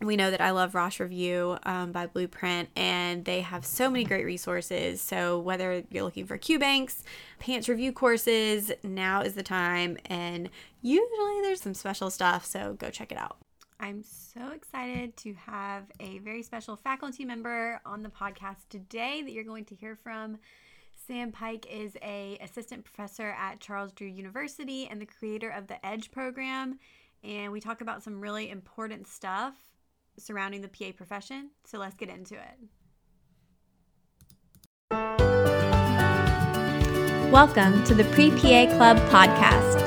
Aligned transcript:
we 0.00 0.16
know 0.16 0.30
that 0.30 0.40
I 0.40 0.50
love 0.50 0.74
Rosh 0.74 1.00
Review 1.00 1.56
um, 1.62 1.92
by 1.92 2.06
Blueprint, 2.06 2.68
and 2.76 3.24
they 3.24 3.40
have 3.40 3.64
so 3.64 3.88
many 3.88 4.04
great 4.04 4.24
resources. 4.24 5.00
So, 5.00 5.38
whether 5.38 5.84
you're 5.90 6.02
looking 6.02 6.26
for 6.26 6.36
Q 6.36 6.58
banks, 6.58 7.04
PANCE 7.38 7.68
review 7.68 7.92
courses, 7.92 8.72
now 8.82 9.22
is 9.22 9.34
the 9.34 9.42
time. 9.42 9.96
And 10.06 10.50
usually 10.82 11.40
there's 11.42 11.60
some 11.60 11.74
special 11.74 12.10
stuff, 12.10 12.44
so 12.44 12.74
go 12.74 12.90
check 12.90 13.12
it 13.12 13.18
out. 13.18 13.38
I'm 13.80 14.02
so 14.02 14.50
excited 14.54 15.16
to 15.18 15.34
have 15.34 15.84
a 16.00 16.18
very 16.18 16.42
special 16.42 16.76
faculty 16.76 17.24
member 17.24 17.80
on 17.84 18.02
the 18.02 18.08
podcast 18.08 18.68
today 18.70 19.22
that 19.22 19.32
you're 19.32 19.44
going 19.44 19.64
to 19.66 19.74
hear 19.74 19.96
from. 19.96 20.38
Sam 21.06 21.32
Paik 21.32 21.66
is 21.70 21.96
a 22.02 22.38
assistant 22.40 22.84
professor 22.84 23.36
at 23.38 23.60
Charles 23.60 23.92
Drew 23.92 24.08
University 24.08 24.86
and 24.86 25.00
the 25.00 25.06
creator 25.06 25.50
of 25.50 25.66
the 25.66 25.84
Edge 25.84 26.10
program, 26.10 26.78
and 27.22 27.52
we 27.52 27.60
talk 27.60 27.80
about 27.80 28.02
some 28.02 28.20
really 28.20 28.48
important 28.48 29.06
stuff 29.06 29.54
surrounding 30.18 30.62
the 30.62 30.68
PA 30.68 30.92
profession. 30.96 31.50
So 31.64 31.78
let's 31.78 31.94
get 31.94 32.08
into 32.08 32.34
it. 32.34 32.58
Welcome 37.30 37.82
to 37.84 37.94
the 37.94 38.04
Pre 38.12 38.30
PA 38.30 38.66
Club 38.76 38.96
podcast. 39.10 39.80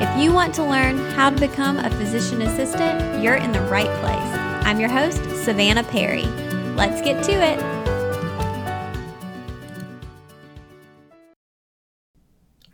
If 0.00 0.22
you 0.22 0.32
want 0.32 0.54
to 0.54 0.64
learn 0.64 0.96
how 1.12 1.30
to 1.30 1.38
become 1.38 1.78
a 1.78 1.90
physician 1.90 2.42
assistant, 2.42 3.22
you're 3.22 3.36
in 3.36 3.52
the 3.52 3.60
right 3.62 3.90
place. 4.00 4.66
I'm 4.66 4.80
your 4.80 4.88
host, 4.88 5.22
Savannah 5.44 5.84
Perry. 5.84 6.24
Let's 6.74 7.00
get 7.02 7.22
to 7.24 7.32
it. 7.32 7.62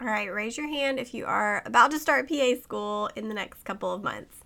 All 0.01 0.07
right, 0.07 0.33
raise 0.33 0.57
your 0.57 0.69
hand 0.69 0.99
if 0.99 1.13
you 1.13 1.27
are 1.27 1.63
about 1.67 1.91
to 1.91 1.99
start 1.99 2.29
PA 2.29 2.55
school 2.63 3.11
in 3.17 3.29
the 3.29 3.35
next 3.35 3.65
couple 3.65 3.93
of 3.93 4.03
months. 4.03 4.41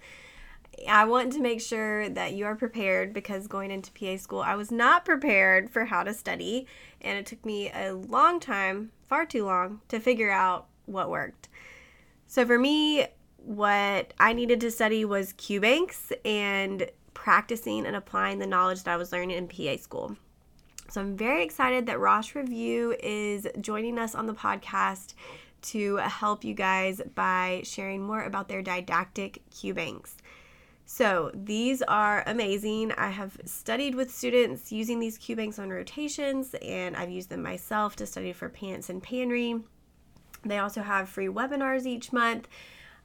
I 0.89 1.05
want 1.05 1.33
to 1.35 1.41
make 1.41 1.61
sure 1.61 2.09
that 2.09 2.35
you 2.35 2.47
are 2.47 2.55
prepared 2.55 3.13
because 3.13 3.47
going 3.47 3.71
into 3.71 3.93
PA 3.93 4.17
school, 4.17 4.41
I 4.41 4.55
was 4.55 4.71
not 4.71 5.05
prepared 5.05 5.71
for 5.71 5.85
how 5.85 6.03
to 6.03 6.15
study, 6.15 6.67
and 7.01 7.19
it 7.19 7.27
took 7.27 7.45
me 7.45 7.71
a 7.73 7.93
long 7.93 8.41
time, 8.41 8.91
far 9.09 9.27
too 9.27 9.45
long, 9.45 9.81
to 9.89 10.01
figure 10.01 10.31
out 10.31 10.67
what 10.87 11.11
worked. 11.11 11.49
So 12.27 12.45
for 12.47 12.59
me, 12.59 13.07
what 13.39 14.15
I 14.19 14.33
needed 14.33 14.61
to 14.61 14.71
study 14.71 15.05
was 15.05 15.33
Q 15.35 15.61
banks 15.61 16.13
and 16.25 16.91
practicing 17.13 17.87
and 17.87 17.95
applying 17.95 18.39
the 18.39 18.47
knowledge 18.47 18.83
that 18.83 18.93
I 18.93 18.97
was 18.97 19.13
learning 19.13 19.37
in 19.37 19.49
PA 19.49 19.77
school. 19.81 20.17
So 20.89 21.01
I'm 21.01 21.17
very 21.17 21.43
excited 21.45 21.87
that 21.87 21.99
Rosh 21.99 22.35
Review 22.35 22.95
is 23.03 23.47
joining 23.61 23.99
us 23.99 24.15
on 24.15 24.27
the 24.27 24.35
podcast 24.35 25.15
to 25.63 25.97
help 25.97 26.45
you 26.45 26.55
guys 26.55 27.01
by 27.15 27.63
sharing 27.65 28.03
more 28.03 28.23
about 28.23 28.49
their 28.49 28.63
didactic 28.63 29.43
Q 29.51 29.75
banks. 29.75 30.17
So 30.87 31.31
these 31.33 31.83
are 31.83 32.23
amazing. 32.27 32.93
I 32.93 33.09
have 33.09 33.39
studied 33.47 33.95
with 33.95 34.15
students 34.15 34.71
using 34.71 35.01
these 35.01 35.17
Q 35.17 35.37
banks 35.37 35.59
on 35.59 35.71
rotations, 35.71 36.55
and 36.61 36.95
I've 36.95 37.11
used 37.11 37.31
them 37.31 37.43
myself 37.43 37.97
to 37.97 38.07
study 38.07 38.33
for 38.33 38.49
PANCE 38.49 38.91
and 38.91 39.03
PANRE. 39.03 39.63
They 40.45 40.59
also 40.59 40.83
have 40.83 41.09
free 41.09 41.29
webinars 41.29 41.87
each 41.87 42.13
month. 42.13 42.49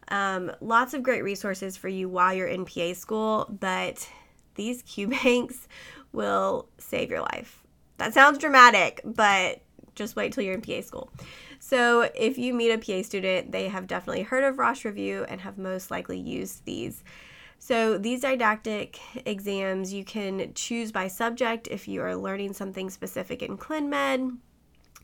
Um, 0.10 0.52
lots 0.60 0.94
of 0.94 1.04
great 1.04 1.24
resources 1.24 1.78
for 1.78 1.88
you 1.88 2.10
while 2.10 2.34
you're 2.34 2.48
in 2.48 2.66
PA 2.66 2.94
school, 2.94 3.48
but 3.60 4.10
these 4.56 4.82
Q 4.82 5.08
banks 5.08 5.68
will 6.12 6.68
save 6.78 7.10
your 7.10 7.22
life. 7.22 7.64
That 7.98 8.14
sounds 8.14 8.40
dramatic, 8.40 9.02
but 9.06 9.62
just 9.96 10.16
wait 10.16 10.34
till 10.34 10.44
you're 10.44 10.54
in 10.54 10.62
PA 10.62 10.82
school. 10.82 11.12
So, 11.60 12.10
if 12.16 12.38
you 12.38 12.54
meet 12.54 12.72
a 12.72 12.78
PA 12.78 13.04
student, 13.04 13.52
they 13.52 13.68
have 13.68 13.88
definitely 13.88 14.24
heard 14.24 14.44
of 14.44 14.58
Rosh 14.58 14.86
Review 14.86 15.26
and 15.28 15.42
have 15.42 15.58
most 15.58 15.92
likely 15.92 16.18
used 16.18 16.66
these. 16.66 17.04
So, 17.62 17.98
these 17.98 18.22
didactic 18.22 19.00
exams 19.26 19.94
you 19.94 20.06
can 20.06 20.54
choose 20.54 20.94
by 20.94 21.10
subject 21.10 21.68
if 21.70 21.90
you 21.90 22.02
are 22.02 22.16
learning 22.16 22.54
something 22.54 22.90
specific 22.90 23.44
in 23.44 23.58
ClinMed, 23.58 24.38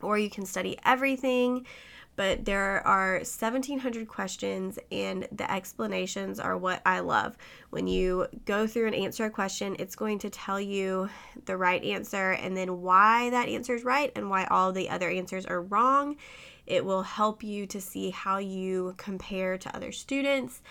or 0.00 0.18
you 0.18 0.30
can 0.30 0.46
study 0.46 0.78
everything. 0.84 1.66
But 2.16 2.46
there 2.46 2.84
are 2.86 3.16
1,700 3.16 4.08
questions, 4.08 4.78
and 4.90 5.28
the 5.30 5.50
explanations 5.52 6.40
are 6.40 6.56
what 6.56 6.80
I 6.86 7.00
love. 7.00 7.36
When 7.68 7.86
you 7.86 8.26
go 8.46 8.66
through 8.66 8.86
and 8.86 8.94
answer 8.94 9.26
a 9.26 9.30
question, 9.30 9.76
it's 9.78 9.94
going 9.94 10.18
to 10.20 10.30
tell 10.30 10.58
you 10.58 11.10
the 11.44 11.58
right 11.58 11.84
answer 11.84 12.30
and 12.32 12.56
then 12.56 12.80
why 12.80 13.28
that 13.30 13.50
answer 13.50 13.74
is 13.74 13.84
right 13.84 14.10
and 14.16 14.30
why 14.30 14.46
all 14.46 14.72
the 14.72 14.88
other 14.88 15.10
answers 15.10 15.44
are 15.44 15.60
wrong. 15.60 16.16
It 16.66 16.86
will 16.86 17.02
help 17.02 17.44
you 17.44 17.66
to 17.66 17.82
see 17.82 18.08
how 18.10 18.38
you 18.38 18.94
compare 18.96 19.58
to 19.58 19.76
other 19.76 19.92
students 19.92 20.62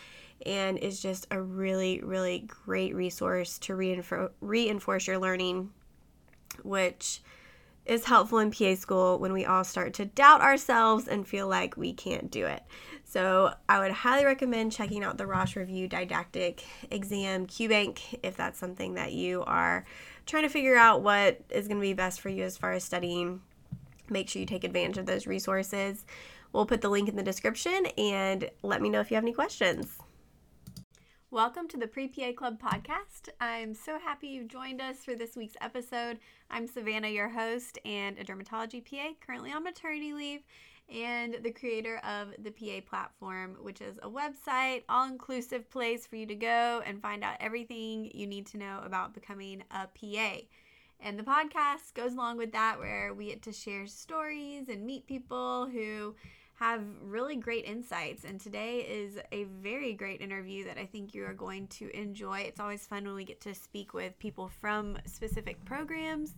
and 0.45 0.77
is 0.77 1.01
just 1.01 1.27
a 1.31 1.41
really, 1.41 2.01
really 2.01 2.47
great 2.65 2.95
resource 2.95 3.57
to 3.59 3.73
reinfor- 3.73 4.31
reinforce 4.41 5.07
your 5.07 5.17
learning, 5.17 5.71
which 6.63 7.21
is 7.85 8.05
helpful 8.05 8.39
in 8.39 8.51
PA 8.51 8.75
school 8.75 9.19
when 9.19 9.31
we 9.31 9.45
all 9.45 9.63
start 9.63 9.93
to 9.93 10.05
doubt 10.05 10.41
ourselves 10.41 11.07
and 11.07 11.27
feel 11.27 11.47
like 11.47 11.77
we 11.77 11.93
can't 11.93 12.31
do 12.31 12.45
it. 12.45 12.63
So, 13.03 13.53
I 13.69 13.79
would 13.79 13.91
highly 13.91 14.25
recommend 14.25 14.71
checking 14.71 15.03
out 15.03 15.17
the 15.17 15.27
Rosh 15.27 15.55
Review 15.55 15.87
Didactic 15.87 16.63
Exam 16.89 17.45
QBank 17.45 18.19
if 18.23 18.35
that's 18.35 18.57
something 18.57 18.95
that 18.95 19.13
you 19.13 19.43
are 19.43 19.85
trying 20.25 20.43
to 20.43 20.49
figure 20.49 20.75
out 20.75 21.03
what 21.03 21.39
is 21.51 21.67
going 21.67 21.79
to 21.79 21.85
be 21.85 21.93
best 21.93 22.19
for 22.19 22.29
you 22.29 22.43
as 22.43 22.57
far 22.57 22.71
as 22.71 22.83
studying. 22.83 23.41
Make 24.09 24.29
sure 24.29 24.39
you 24.39 24.45
take 24.47 24.63
advantage 24.63 24.97
of 24.97 25.05
those 25.05 25.27
resources. 25.27 26.05
We'll 26.51 26.65
put 26.65 26.81
the 26.81 26.89
link 26.89 27.09
in 27.09 27.15
the 27.15 27.23
description 27.23 27.85
and 27.97 28.49
let 28.63 28.81
me 28.81 28.89
know 28.89 29.01
if 29.01 29.11
you 29.11 29.15
have 29.15 29.23
any 29.23 29.33
questions. 29.33 29.99
Welcome 31.31 31.67
to 31.69 31.77
the 31.77 31.87
Pre 31.87 32.07
PA 32.07 32.33
Club 32.33 32.61
podcast. 32.61 33.29
I'm 33.41 33.73
so 33.73 33.97
happy 33.97 34.27
you've 34.27 34.47
joined 34.47 34.79
us 34.79 35.03
for 35.03 35.15
this 35.15 35.35
week's 35.35 35.57
episode. 35.59 36.19
I'm 36.51 36.67
Savannah, 36.67 37.09
your 37.09 37.29
host 37.29 37.79
and 37.83 38.19
a 38.19 38.23
dermatology 38.23 38.85
PA, 38.85 39.09
currently 39.25 39.51
on 39.51 39.63
maternity 39.63 40.13
leave, 40.13 40.41
and 40.87 41.39
the 41.41 41.51
creator 41.51 41.99
of 42.07 42.27
the 42.37 42.51
PA 42.51 42.87
platform, 42.87 43.57
which 43.59 43.81
is 43.81 43.97
a 44.03 44.09
website, 44.09 44.83
all 44.87 45.07
inclusive 45.07 45.67
place 45.71 46.05
for 46.05 46.15
you 46.15 46.27
to 46.27 46.35
go 46.35 46.83
and 46.85 47.01
find 47.01 47.23
out 47.23 47.37
everything 47.39 48.11
you 48.13 48.27
need 48.27 48.45
to 48.47 48.59
know 48.59 48.81
about 48.85 49.15
becoming 49.15 49.63
a 49.71 49.87
PA. 49.87 50.41
And 50.99 51.17
the 51.17 51.23
podcast 51.23 51.95
goes 51.95 52.13
along 52.13 52.37
with 52.37 52.51
that, 52.51 52.77
where 52.77 53.15
we 53.15 53.25
get 53.25 53.41
to 53.41 53.51
share 53.51 53.87
stories 53.87 54.69
and 54.69 54.85
meet 54.85 55.07
people 55.07 55.65
who 55.65 56.15
have 56.55 56.81
really 57.01 57.35
great 57.35 57.65
insights. 57.65 58.23
And 58.23 58.39
today 58.39 58.79
is 58.79 59.19
a 59.31 59.43
very 59.43 59.93
great 59.93 60.21
interview 60.21 60.63
that 60.65 60.77
I 60.77 60.85
think 60.85 61.13
you 61.13 61.25
are 61.25 61.33
going 61.33 61.67
to 61.67 61.89
enjoy. 61.95 62.39
It's 62.39 62.59
always 62.59 62.85
fun 62.85 63.05
when 63.05 63.15
we 63.15 63.25
get 63.25 63.41
to 63.41 63.53
speak 63.53 63.93
with 63.93 64.17
people 64.19 64.49
from 64.61 64.97
specific 65.05 65.63
programs 65.65 66.35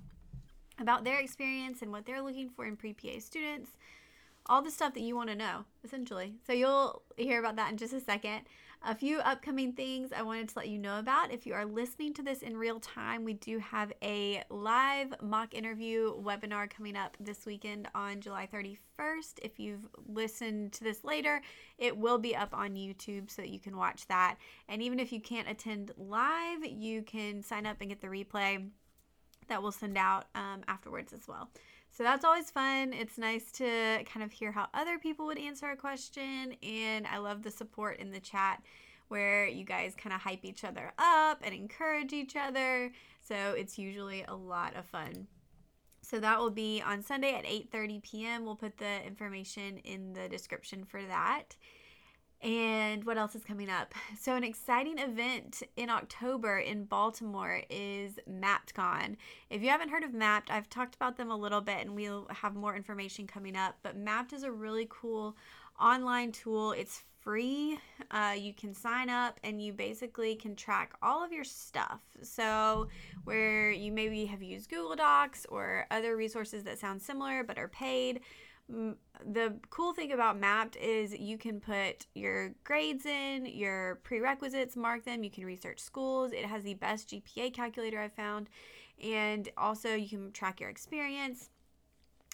about 0.79 1.03
their 1.03 1.19
experience 1.19 1.81
and 1.81 1.91
what 1.91 2.05
they're 2.05 2.21
looking 2.21 2.49
for 2.49 2.65
in 2.65 2.75
pre 2.75 2.93
PA 2.93 3.19
students. 3.19 3.71
All 4.47 4.61
the 4.61 4.71
stuff 4.71 4.93
that 4.93 5.01
you 5.01 5.15
want 5.15 5.29
to 5.29 5.35
know, 5.35 5.65
essentially. 5.83 6.35
So 6.45 6.53
you'll 6.53 7.01
hear 7.17 7.39
about 7.39 7.57
that 7.57 7.71
in 7.71 7.77
just 7.77 7.93
a 7.93 7.99
second. 7.99 8.41
A 8.83 8.95
few 8.95 9.19
upcoming 9.19 9.73
things 9.73 10.11
I 10.15 10.21
wanted 10.21 10.49
to 10.49 10.59
let 10.59 10.69
you 10.69 10.77
know 10.77 10.99
about. 10.99 11.33
If 11.33 11.45
you 11.45 11.53
are 11.53 11.65
listening 11.65 12.13
to 12.13 12.23
this 12.23 12.41
in 12.41 12.55
real 12.55 12.79
time, 12.79 13.25
we 13.25 13.33
do 13.33 13.57
have 13.57 13.91
a 14.01 14.43
live 14.49 15.13
mock 15.21 15.53
interview 15.53 16.13
webinar 16.21 16.69
coming 16.69 16.95
up 16.95 17.17
this 17.19 17.45
weekend 17.45 17.89
on 17.95 18.21
July 18.21 18.47
31st. 18.53 19.39
If 19.41 19.59
you've 19.59 19.87
listened 20.07 20.73
to 20.73 20.83
this 20.83 21.03
later, 21.03 21.41
it 21.77 21.97
will 21.97 22.17
be 22.17 22.35
up 22.35 22.53
on 22.53 22.75
YouTube 22.75 23.29
so 23.29 23.41
that 23.41 23.49
you 23.49 23.59
can 23.59 23.75
watch 23.75 24.07
that. 24.07 24.37
And 24.69 24.81
even 24.81 24.99
if 24.99 25.11
you 25.11 25.19
can't 25.19 25.49
attend 25.49 25.91
live, 25.97 26.63
you 26.63 27.01
can 27.01 27.41
sign 27.41 27.65
up 27.65 27.77
and 27.81 27.89
get 27.89 27.99
the 27.99 28.07
replay 28.07 28.69
that 29.47 29.61
we'll 29.61 29.71
send 29.71 29.97
out 29.97 30.25
um, 30.35 30.61
afterwards 30.67 31.13
as 31.13 31.27
well. 31.27 31.49
So 31.97 32.03
that's 32.03 32.23
always 32.23 32.51
fun. 32.51 32.93
It's 32.93 33.17
nice 33.17 33.51
to 33.53 34.03
kind 34.05 34.23
of 34.23 34.31
hear 34.31 34.51
how 34.51 34.67
other 34.71 34.99
people 34.99 35.25
would 35.25 35.39
answer 35.39 35.71
a 35.71 35.75
question, 35.75 36.53
and 36.61 37.07
I 37.07 37.17
love 37.17 37.41
the 37.41 37.49
support 37.49 37.97
in 37.97 38.11
the 38.11 38.19
chat 38.19 38.61
where 39.07 39.47
you 39.47 39.65
guys 39.65 39.95
kind 39.97 40.13
of 40.13 40.21
hype 40.21 40.45
each 40.45 40.63
other 40.63 40.93
up 40.99 41.41
and 41.43 41.55
encourage 41.55 42.13
each 42.13 42.35
other. 42.35 42.91
So 43.19 43.55
it's 43.57 43.79
usually 43.79 44.23
a 44.27 44.35
lot 44.35 44.75
of 44.75 44.85
fun. 44.85 45.25
So 46.03 46.19
that 46.19 46.37
will 46.37 46.51
be 46.51 46.83
on 46.85 47.01
Sunday 47.01 47.33
at 47.33 47.45
8:30 47.45 48.03
p.m. 48.03 48.45
We'll 48.45 48.55
put 48.55 48.77
the 48.77 49.03
information 49.03 49.79
in 49.79 50.13
the 50.13 50.29
description 50.29 50.85
for 50.85 51.01
that. 51.01 51.55
And 52.41 53.03
what 53.03 53.17
else 53.17 53.35
is 53.35 53.43
coming 53.43 53.69
up? 53.69 53.93
So, 54.19 54.35
an 54.35 54.43
exciting 54.43 54.99
event 54.99 55.63
in 55.75 55.89
October 55.89 56.59
in 56.59 56.85
Baltimore 56.85 57.61
is 57.69 58.19
MappdCon. 58.29 59.15
If 59.49 59.61
you 59.61 59.69
haven't 59.69 59.89
heard 59.89 60.03
of 60.03 60.11
Mappd, 60.11 60.49
I've 60.49 60.69
talked 60.69 60.95
about 60.95 61.17
them 61.17 61.31
a 61.31 61.35
little 61.35 61.61
bit 61.61 61.79
and 61.79 61.95
we'll 61.95 62.27
have 62.29 62.55
more 62.55 62.75
information 62.75 63.27
coming 63.27 63.55
up. 63.55 63.75
But 63.83 64.03
Mappd 64.03 64.33
is 64.33 64.43
a 64.43 64.51
really 64.51 64.87
cool 64.89 65.37
online 65.79 66.31
tool. 66.31 66.71
It's 66.71 67.03
free. 67.21 67.77
Uh, 68.11 68.35
you 68.37 68.53
can 68.53 68.73
sign 68.73 69.09
up 69.09 69.39
and 69.43 69.61
you 69.61 69.73
basically 69.73 70.35
can 70.35 70.55
track 70.55 70.93
all 71.01 71.23
of 71.23 71.31
your 71.31 71.43
stuff. 71.43 72.01
So, 72.21 72.87
where 73.25 73.71
you 73.71 73.91
maybe 73.91 74.25
have 74.25 74.41
used 74.41 74.69
Google 74.69 74.95
Docs 74.95 75.45
or 75.49 75.85
other 75.91 76.15
resources 76.15 76.63
that 76.63 76.79
sound 76.79 77.01
similar 77.01 77.43
but 77.43 77.57
are 77.57 77.67
paid 77.67 78.21
the 78.69 79.55
cool 79.69 79.93
thing 79.93 80.11
about 80.11 80.39
Mappd 80.39 80.75
is 80.75 81.17
you 81.17 81.37
can 81.37 81.59
put 81.59 82.05
your 82.13 82.51
grades 82.63 83.05
in 83.05 83.45
your 83.45 83.95
prerequisites 84.03 84.75
mark 84.75 85.05
them 85.05 85.23
you 85.23 85.31
can 85.31 85.45
research 85.45 85.79
schools. 85.79 86.31
It 86.33 86.45
has 86.45 86.63
the 86.63 86.73
best 86.73 87.09
gpa 87.09 87.53
calculator 87.53 87.99
i've 87.99 88.13
found. 88.13 88.49
And 89.01 89.47
also 89.57 89.95
you 89.95 90.09
can 90.09 90.31
track 90.31 90.59
your 90.59 90.69
experience 90.69 91.49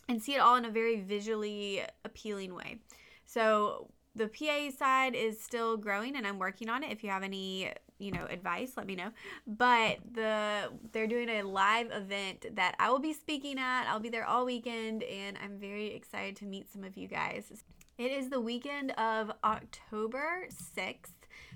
and 0.10 0.22
see 0.22 0.36
it 0.36 0.40
all 0.40 0.56
in 0.56 0.66
a 0.66 0.72
very 0.72 1.02
visually 1.02 1.82
appealing 2.04 2.56
way. 2.56 2.78
So 3.26 3.90
the 4.16 4.28
PA 4.28 4.70
side 4.78 5.16
is 5.16 5.42
still 5.42 5.78
growing 5.78 6.16
and 6.16 6.28
I'm 6.28 6.40
working 6.40 6.70
on 6.70 6.84
it. 6.84 6.92
If 6.92 7.04
you 7.04 7.10
have 7.10 7.24
any, 7.24 7.72
you 7.98 8.12
know, 8.12 8.26
advice, 8.30 8.74
let 8.78 8.86
me 8.86 8.96
know. 8.96 9.12
But 9.48 9.98
the 10.14 10.72
they're 10.92 11.08
doing 11.08 11.30
a 11.30 11.44
live 11.44 11.92
event 11.92 12.56
that 12.56 12.76
I 12.80 12.90
will 12.92 13.00
be 13.00 13.14
speaking 13.14 13.58
at. 13.58 13.86
I'll 13.88 14.00
be 14.00 14.10
there 14.10 14.26
all 14.26 14.46
weekend 14.46 15.04
and 15.04 15.38
I'm 15.44 15.58
very 15.58 15.94
excited 15.94 16.36
to 16.38 16.46
meet 16.46 16.72
some 16.72 16.84
of 16.84 16.96
you 16.96 17.08
guys. 17.08 17.64
It 17.98 18.12
is 18.12 18.30
the 18.30 18.42
weekend 18.42 18.92
of 18.92 19.32
October 19.44 20.48
6th. 20.78 21.12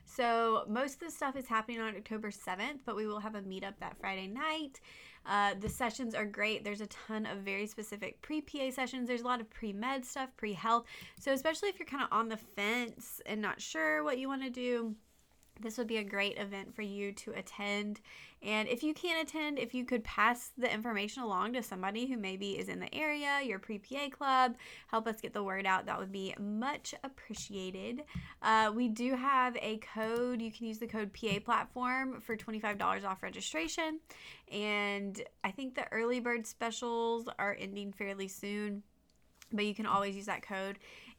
So 0.06 0.63
most 0.68 0.95
of 0.95 1.00
the 1.00 1.12
stuff 1.12 1.36
is 1.36 1.48
happening 1.48 1.80
on 1.81 1.95
October 1.95 2.31
7th, 2.31 2.80
but 2.86 2.95
we 2.95 3.06
will 3.06 3.19
have 3.19 3.36
a 3.36 3.42
meetup 3.42 3.74
that 3.80 3.98
Friday 4.00 4.27
night. 4.27 4.80
Uh, 5.28 5.54
the 5.60 5.70
sessions 5.70 6.16
are 6.16 6.26
great. 6.26 6.64
There's 6.64 6.82
a 6.82 6.88
ton 6.88 7.26
of 7.26 7.40
very 7.40 7.68
specific 7.68 8.22
pre 8.22 8.42
PA 8.42 8.72
sessions. 8.72 9.08
There's 9.08 9.22
a 9.22 9.28
lot 9.28 9.42
of 9.42 9.50
pre 9.50 9.74
med 9.74 10.06
stuff, 10.06 10.30
pre 10.38 10.54
health. 10.54 10.86
So, 11.20 11.34
especially 11.34 11.70
if 11.70 11.80
you're 11.80 11.88
kind 11.88 12.04
of 12.04 12.10
on 12.12 12.30
the 12.30 12.38
fence 12.38 13.22
and 13.26 13.42
not 13.42 13.62
sure 13.62 14.04
what 14.04 14.18
you 14.18 14.28
want 14.28 14.44
to 14.44 14.50
do, 14.50 14.96
this 15.62 15.78
would 15.78 15.88
be 15.88 15.98
a 15.98 16.04
great 16.04 16.38
event 16.38 16.74
for 16.74 16.82
you 16.82 17.12
to 17.12 17.32
attend. 17.32 18.00
And 18.44 18.68
if 18.68 18.84
you 18.84 18.94
can't 18.94 19.28
attend, 19.28 19.57
if 19.57 19.74
you 19.74 19.84
could 19.84 20.04
pass 20.04 20.51
the 20.57 20.72
information 20.72 21.24
along 21.24 21.54
to 21.54 21.63
somebody 21.63 22.06
who 22.06 22.18
maybe 22.18 22.51
is 22.51 22.69
in 22.69 22.80
the 22.80 22.94
area, 22.94 23.39
your 23.44 23.60
pre 23.60 23.80
PA 23.80 24.10
club, 24.10 24.56
help 24.88 25.07
us 25.07 25.19
get 25.19 25.34
the 25.34 25.44
word 25.44 25.66
out, 25.66 25.86
that 25.88 25.98
would 25.98 26.12
be 26.12 26.36
much 26.39 26.94
appreciated. 27.04 28.04
Uh, 28.42 28.72
we 28.74 28.88
do 28.88 29.16
have 29.16 29.57
a 29.57 29.78
code. 29.78 30.42
You 30.42 30.51
can 30.51 30.68
use 30.68 30.78
the 30.78 30.88
code 30.88 31.12
PA 31.13 31.39
platform 31.44 32.22
for 32.22 32.38
$25 32.38 33.06
off 33.06 33.24
registration. 33.24 34.00
And 34.51 35.22
I 35.44 35.51
think 35.51 35.75
the 35.75 35.92
early 35.92 36.19
bird 36.19 36.45
specials 36.45 37.28
are 37.40 37.57
ending 37.60 37.92
fairly 37.92 38.28
soon 38.28 38.83
but 39.54 39.66
you 39.66 39.74
can 39.74 39.86
always 39.86 40.16
use 40.16 40.25
that 40.25 40.42
code 40.42 40.78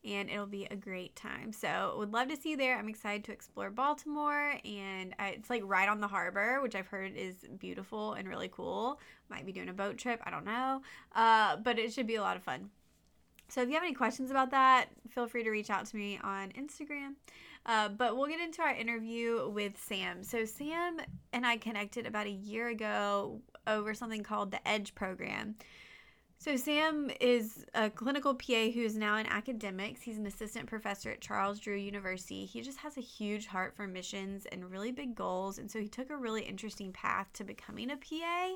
and 0.09 0.31
it'll 0.31 0.47
be 0.47 0.67
a 0.71 0.77
great 0.77 1.15
time. 1.15 1.53
So, 1.53 1.95
would 1.99 2.13
love 2.13 2.29
to 2.29 2.37
see 2.37 2.51
you 2.51 2.57
there. 2.57 2.79
I'm 2.79 2.89
excited 2.89 3.25
to 3.25 3.33
explore 3.33 3.71
Baltimore, 3.71 4.55
and 4.65 5.15
I, 5.19 5.29
it's 5.31 5.51
like 5.51 5.63
right 5.67 5.89
on 5.89 6.01
the 6.01 6.09
harbor, 6.09 6.61
which 6.63 6.75
I've 6.75 6.87
heard 6.87 7.15
is 7.15 7.35
beautiful 7.59 8.15
and 8.15 8.27
really 8.27 8.49
cool. 8.49 9.01
Might 9.29 9.45
be 9.45 9.53
doing 9.53 9.69
a 9.69 9.75
boat 9.75 9.99
trip, 9.99 10.21
I 10.25 10.31
don't 10.31 10.47
know, 10.47 10.81
uh, 11.15 11.57
but 11.57 11.79
it 11.79 11.93
should 11.93 12.07
be 12.07 12.15
a 12.15 12.23
lot 12.23 12.37
of 12.37 12.43
fun. 12.43 12.71
So, 13.49 13.61
if 13.61 13.69
you 13.69 13.75
have 13.75 13.83
any 13.83 13.95
questions 13.95 14.31
about 14.31 14.51
that, 14.53 14.87
feel 15.11 15.29
free 15.29 15.45
to 15.45 15.51
reach 15.51 15.71
out 15.71 15.87
to 15.87 15.97
me 15.97 16.19
on 16.23 16.53
Instagram. 16.53 17.15
Uh, 17.67 17.91
but 17.91 18.17
we'll 18.17 18.29
get 18.29 18.41
into 18.41 18.63
our 18.63 18.75
interview 18.75 19.51
with 19.51 19.79
Sam. 19.79 20.25
So, 20.25 20.47
Sam 20.47 21.01
and 21.35 21.47
I 21.47 21.59
connected 21.59 22.07
about 22.07 22.27
a 22.27 22.31
year 22.31 22.69
ago 22.69 23.43
over 23.67 23.93
something 23.93 24.23
called 24.23 24.53
the 24.53 24.67
EDGE 24.67 24.95
program. 24.95 25.57
So, 26.41 26.57
Sam 26.57 27.11
is 27.21 27.67
a 27.75 27.91
clinical 27.91 28.33
PA 28.33 28.71
who 28.73 28.83
is 28.83 28.97
now 28.97 29.17
in 29.17 29.27
academics. 29.27 30.03
He's 30.03 30.19
an 30.19 30.27
assistant 30.27 30.67
professor 30.67 31.11
at 31.11 31.21
Charles 31.21 31.59
Drew 31.59 31.75
University. 31.75 32.45
He 32.45 32.61
just 32.61 32.79
has 32.79 32.97
a 32.97 33.01
huge 33.01 33.49
heart 33.49 33.75
for 33.75 33.89
missions 33.89 34.47
and 34.53 34.71
really 34.71 34.93
big 34.93 35.17
goals. 35.17 35.59
And 35.59 35.69
so, 35.69 35.81
he 35.81 35.89
took 35.89 36.11
a 36.11 36.17
really 36.17 36.43
interesting 36.43 36.93
path 36.93 37.27
to 37.35 37.45
becoming 37.45 37.91
a 37.91 37.97
PA. 37.97 38.55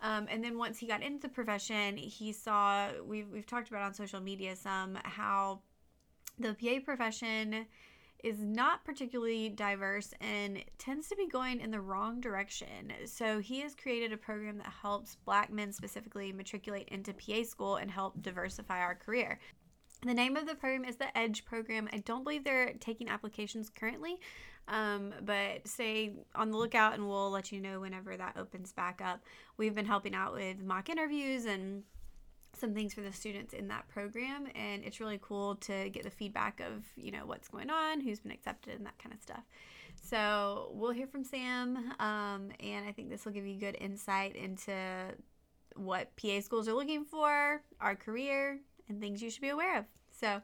Um, 0.00 0.26
and 0.28 0.42
then, 0.42 0.58
once 0.58 0.80
he 0.80 0.88
got 0.88 1.00
into 1.00 1.20
the 1.20 1.28
profession, 1.28 1.96
he 1.96 2.32
saw 2.32 2.88
we've, 3.06 3.28
we've 3.28 3.46
talked 3.46 3.68
about 3.68 3.82
on 3.82 3.94
social 3.94 4.20
media 4.20 4.56
some 4.56 4.98
how 5.04 5.60
the 6.40 6.54
PA 6.54 6.80
profession 6.84 7.66
is 8.22 8.38
not 8.40 8.84
particularly 8.84 9.48
diverse 9.48 10.14
and 10.20 10.62
tends 10.78 11.08
to 11.08 11.16
be 11.16 11.26
going 11.26 11.60
in 11.60 11.70
the 11.70 11.80
wrong 11.80 12.20
direction. 12.20 12.92
So 13.04 13.40
he 13.40 13.60
has 13.60 13.74
created 13.74 14.12
a 14.12 14.16
program 14.16 14.58
that 14.58 14.72
helps 14.82 15.16
black 15.24 15.52
men 15.52 15.72
specifically 15.72 16.32
matriculate 16.32 16.88
into 16.88 17.12
PA 17.12 17.42
school 17.42 17.76
and 17.76 17.90
help 17.90 18.20
diversify 18.22 18.78
our 18.78 18.94
career. 18.94 19.40
The 20.04 20.14
name 20.14 20.36
of 20.36 20.46
the 20.46 20.54
program 20.54 20.84
is 20.84 20.96
the 20.96 21.16
EDGE 21.16 21.44
program. 21.44 21.88
I 21.92 21.98
don't 21.98 22.24
believe 22.24 22.42
they're 22.42 22.72
taking 22.74 23.08
applications 23.08 23.70
currently, 23.70 24.18
um, 24.66 25.14
but 25.22 25.66
stay 25.66 26.14
on 26.34 26.50
the 26.50 26.56
lookout 26.56 26.94
and 26.94 27.08
we'll 27.08 27.30
let 27.30 27.52
you 27.52 27.60
know 27.60 27.80
whenever 27.80 28.16
that 28.16 28.36
opens 28.36 28.72
back 28.72 29.00
up. 29.00 29.20
We've 29.56 29.74
been 29.74 29.86
helping 29.86 30.14
out 30.14 30.32
with 30.34 30.60
mock 30.60 30.88
interviews 30.90 31.44
and 31.46 31.84
some 32.54 32.74
things 32.74 32.94
for 32.94 33.00
the 33.00 33.12
students 33.12 33.54
in 33.54 33.68
that 33.68 33.88
program 33.88 34.46
and 34.54 34.84
it's 34.84 35.00
really 35.00 35.18
cool 35.22 35.56
to 35.56 35.88
get 35.90 36.04
the 36.04 36.10
feedback 36.10 36.60
of 36.60 36.84
you 36.96 37.10
know 37.10 37.24
what's 37.24 37.48
going 37.48 37.70
on 37.70 38.00
who's 38.00 38.20
been 38.20 38.32
accepted 38.32 38.74
and 38.74 38.86
that 38.86 38.98
kind 38.98 39.14
of 39.14 39.20
stuff. 39.20 39.42
So 40.00 40.70
we'll 40.72 40.92
hear 40.92 41.06
from 41.06 41.24
sam 41.24 41.76
um, 41.98 42.50
and 42.60 42.86
i 42.86 42.92
think 42.92 43.10
this 43.10 43.24
will 43.24 43.32
give 43.32 43.46
you 43.46 43.58
good 43.58 43.76
insight 43.80 44.36
into 44.36 44.74
what 45.76 46.14
pa 46.16 46.40
schools 46.40 46.68
are 46.68 46.74
looking 46.74 47.04
for 47.04 47.62
our 47.80 47.96
career 47.96 48.58
and 48.88 49.00
things 49.00 49.22
you 49.22 49.30
should 49.30 49.42
be 49.42 49.48
aware 49.48 49.78
of. 49.78 49.84
So 50.10 50.42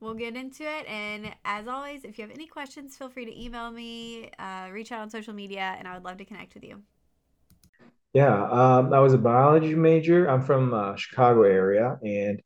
we'll 0.00 0.14
get 0.14 0.36
into 0.36 0.64
it 0.64 0.86
and 0.86 1.34
as 1.44 1.66
always 1.66 2.04
if 2.04 2.18
you 2.18 2.22
have 2.22 2.34
any 2.34 2.46
questions 2.46 2.96
feel 2.96 3.08
free 3.08 3.24
to 3.24 3.42
email 3.42 3.70
me 3.70 4.30
uh, 4.38 4.68
reach 4.70 4.92
out 4.92 5.00
on 5.00 5.08
social 5.08 5.32
media 5.32 5.76
and 5.78 5.88
i 5.88 5.94
would 5.94 6.04
love 6.04 6.18
to 6.18 6.24
connect 6.24 6.52
with 6.54 6.64
you 6.64 6.82
yeah, 8.14 8.44
um, 8.50 8.94
I 8.94 9.00
was 9.00 9.14
a 9.14 9.18
biology 9.18 9.74
major. 9.76 10.26
I'm 10.28 10.42
from 10.42 10.74
uh, 10.74 10.96
Chicago 10.96 11.42
area, 11.44 11.98
and 12.04 12.40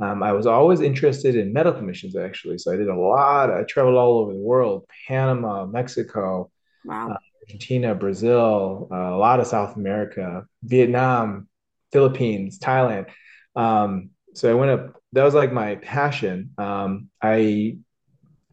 um, 0.00 0.22
I 0.22 0.32
was 0.32 0.46
always 0.46 0.80
interested 0.82 1.36
in 1.36 1.52
medical 1.54 1.82
missions 1.82 2.16
actually. 2.16 2.58
So 2.58 2.72
I 2.72 2.76
did 2.76 2.88
a 2.88 2.96
lot. 2.96 3.50
I 3.50 3.64
traveled 3.64 3.96
all 3.96 4.20
over 4.20 4.34
the 4.34 4.40
world: 4.40 4.86
Panama, 5.08 5.66
Mexico, 5.66 6.50
Wow. 6.84 7.12
uh, 7.12 7.16
Argentina, 7.42 7.94
Brazil, 7.94 8.88
uh, 8.92 8.96
a 8.96 9.18
lot 9.18 9.40
of 9.40 9.46
South 9.46 9.76
America, 9.76 10.46
Vietnam, 10.64 11.48
Philippines, 11.92 12.58
Thailand. 12.58 13.08
Um, 13.56 14.10
so 14.34 14.50
I 14.50 14.54
went 14.54 14.72
up. 14.72 14.96
That 15.12 15.24
was 15.24 15.34
like 15.34 15.52
my 15.52 15.76
passion. 15.76 16.50
Um, 16.58 17.10
I 17.22 17.78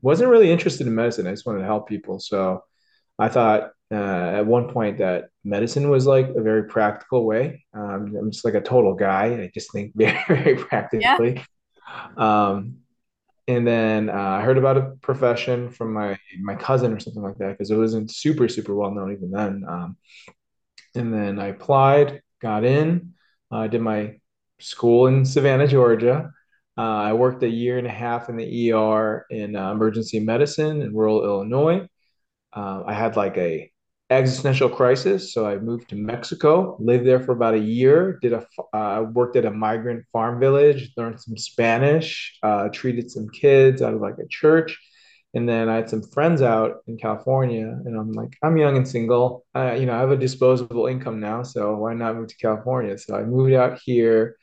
wasn't 0.01 0.29
really 0.29 0.51
interested 0.51 0.87
in 0.87 0.95
medicine. 0.95 1.27
I 1.27 1.31
just 1.31 1.45
wanted 1.45 1.59
to 1.59 1.65
help 1.65 1.87
people. 1.87 2.19
So 2.19 2.63
I 3.19 3.29
thought 3.29 3.71
uh, 3.91 4.31
at 4.35 4.45
one 4.45 4.69
point 4.69 4.99
that 4.99 5.25
medicine 5.43 5.89
was 5.89 6.05
like 6.05 6.29
a 6.29 6.41
very 6.41 6.63
practical 6.65 7.25
way. 7.25 7.65
Um, 7.73 8.15
I'm 8.17 8.31
just 8.31 8.45
like 8.45 8.53
a 8.53 8.61
total 8.61 8.93
guy. 8.93 9.25
I 9.25 9.51
just 9.53 9.71
think 9.71 9.91
very, 9.95 10.23
very 10.27 10.55
practically. 10.55 11.43
Yeah. 11.87 12.13
Um, 12.17 12.77
and 13.47 13.67
then 13.67 14.09
uh, 14.09 14.13
I 14.13 14.41
heard 14.41 14.57
about 14.57 14.77
a 14.77 14.93
profession 15.01 15.69
from 15.69 15.93
my 15.93 16.17
my 16.41 16.55
cousin 16.55 16.93
or 16.93 16.99
something 16.99 17.23
like 17.23 17.37
that 17.39 17.57
because 17.57 17.71
it 17.71 17.75
wasn't 17.75 18.11
super 18.11 18.47
super 18.47 18.75
well 18.75 18.91
known 18.91 19.11
even 19.11 19.31
then. 19.31 19.65
Um, 19.67 19.97
and 20.95 21.13
then 21.13 21.39
I 21.39 21.47
applied, 21.47 22.21
got 22.41 22.63
in, 22.63 23.13
I 23.49 23.65
uh, 23.65 23.67
did 23.67 23.81
my 23.81 24.19
school 24.59 25.07
in 25.07 25.25
Savannah, 25.25 25.67
Georgia. 25.67 26.31
Uh, 26.77 26.81
I 26.81 27.13
worked 27.13 27.43
a 27.43 27.49
year 27.49 27.77
and 27.77 27.87
a 27.87 27.91
half 27.91 28.29
in 28.29 28.37
the 28.37 28.71
ER 28.71 29.25
in 29.29 29.55
uh, 29.55 29.71
emergency 29.71 30.19
medicine 30.19 30.81
in 30.81 30.95
rural 30.95 31.23
Illinois. 31.23 31.87
Uh, 32.53 32.83
I 32.85 32.93
had 32.93 33.15
like 33.15 33.37
a 33.37 33.70
existential 34.11 34.69
crisis, 34.69 35.33
so 35.33 35.47
I 35.47 35.57
moved 35.57 35.89
to 35.89 35.95
Mexico, 35.95 36.75
lived 36.79 37.07
there 37.07 37.21
for 37.21 37.31
about 37.31 37.53
a 37.53 37.59
year. 37.59 38.19
Did 38.21 38.33
a 38.33 38.45
uh, 38.73 39.05
worked 39.13 39.37
at 39.37 39.45
a 39.45 39.51
migrant 39.51 40.05
farm 40.11 40.39
village, 40.39 40.91
learned 40.97 41.19
some 41.19 41.37
Spanish, 41.37 42.37
uh, 42.43 42.69
treated 42.69 43.09
some 43.09 43.29
kids 43.29 43.81
out 43.81 43.93
of 43.93 44.01
like 44.01 44.17
a 44.19 44.27
church, 44.29 44.77
and 45.33 45.47
then 45.47 45.69
I 45.69 45.75
had 45.77 45.89
some 45.89 46.03
friends 46.03 46.41
out 46.41 46.79
in 46.87 46.97
California, 46.97 47.65
and 47.85 47.97
I'm 47.97 48.11
like, 48.11 48.37
I'm 48.43 48.57
young 48.57 48.77
and 48.77 48.87
single. 48.87 49.45
Uh, 49.55 49.73
you 49.73 49.85
know, 49.85 49.95
I 49.95 49.99
have 49.99 50.11
a 50.11 50.17
disposable 50.17 50.87
income 50.87 51.19
now, 51.19 51.43
so 51.43 51.75
why 51.77 51.93
not 51.93 52.15
move 52.15 52.27
to 52.27 52.35
California? 52.35 52.97
So 52.97 53.15
I 53.15 53.23
moved 53.23 53.53
out 53.53 53.79
here. 53.83 54.37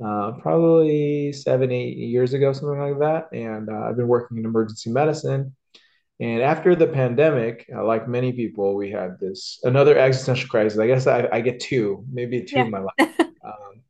Uh, 0.00 0.30
probably 0.40 1.32
seven, 1.32 1.72
eight 1.72 1.96
years 1.96 2.32
ago, 2.32 2.52
something 2.52 2.78
like 2.78 3.00
that. 3.00 3.26
And 3.32 3.68
uh, 3.68 3.88
I've 3.88 3.96
been 3.96 4.06
working 4.06 4.38
in 4.38 4.44
emergency 4.44 4.90
medicine 4.90 5.56
And 6.20 6.42
after 6.42 6.74
the 6.74 6.86
pandemic, 6.86 7.66
uh, 7.72 7.84
like 7.84 8.08
many 8.08 8.32
people, 8.32 8.74
we 8.74 8.90
had 8.90 9.20
this 9.20 9.60
another 9.62 9.96
existential 9.96 10.48
crisis. 10.48 10.78
I 10.78 10.86
guess 10.88 11.06
I, 11.06 11.28
I 11.32 11.40
get 11.40 11.60
two, 11.60 12.04
maybe 12.12 12.42
two 12.42 12.56
Yeah. 12.56 12.64
in 12.64 12.70
my 12.70 12.80
life. 12.80 13.14
Um, 13.44 13.82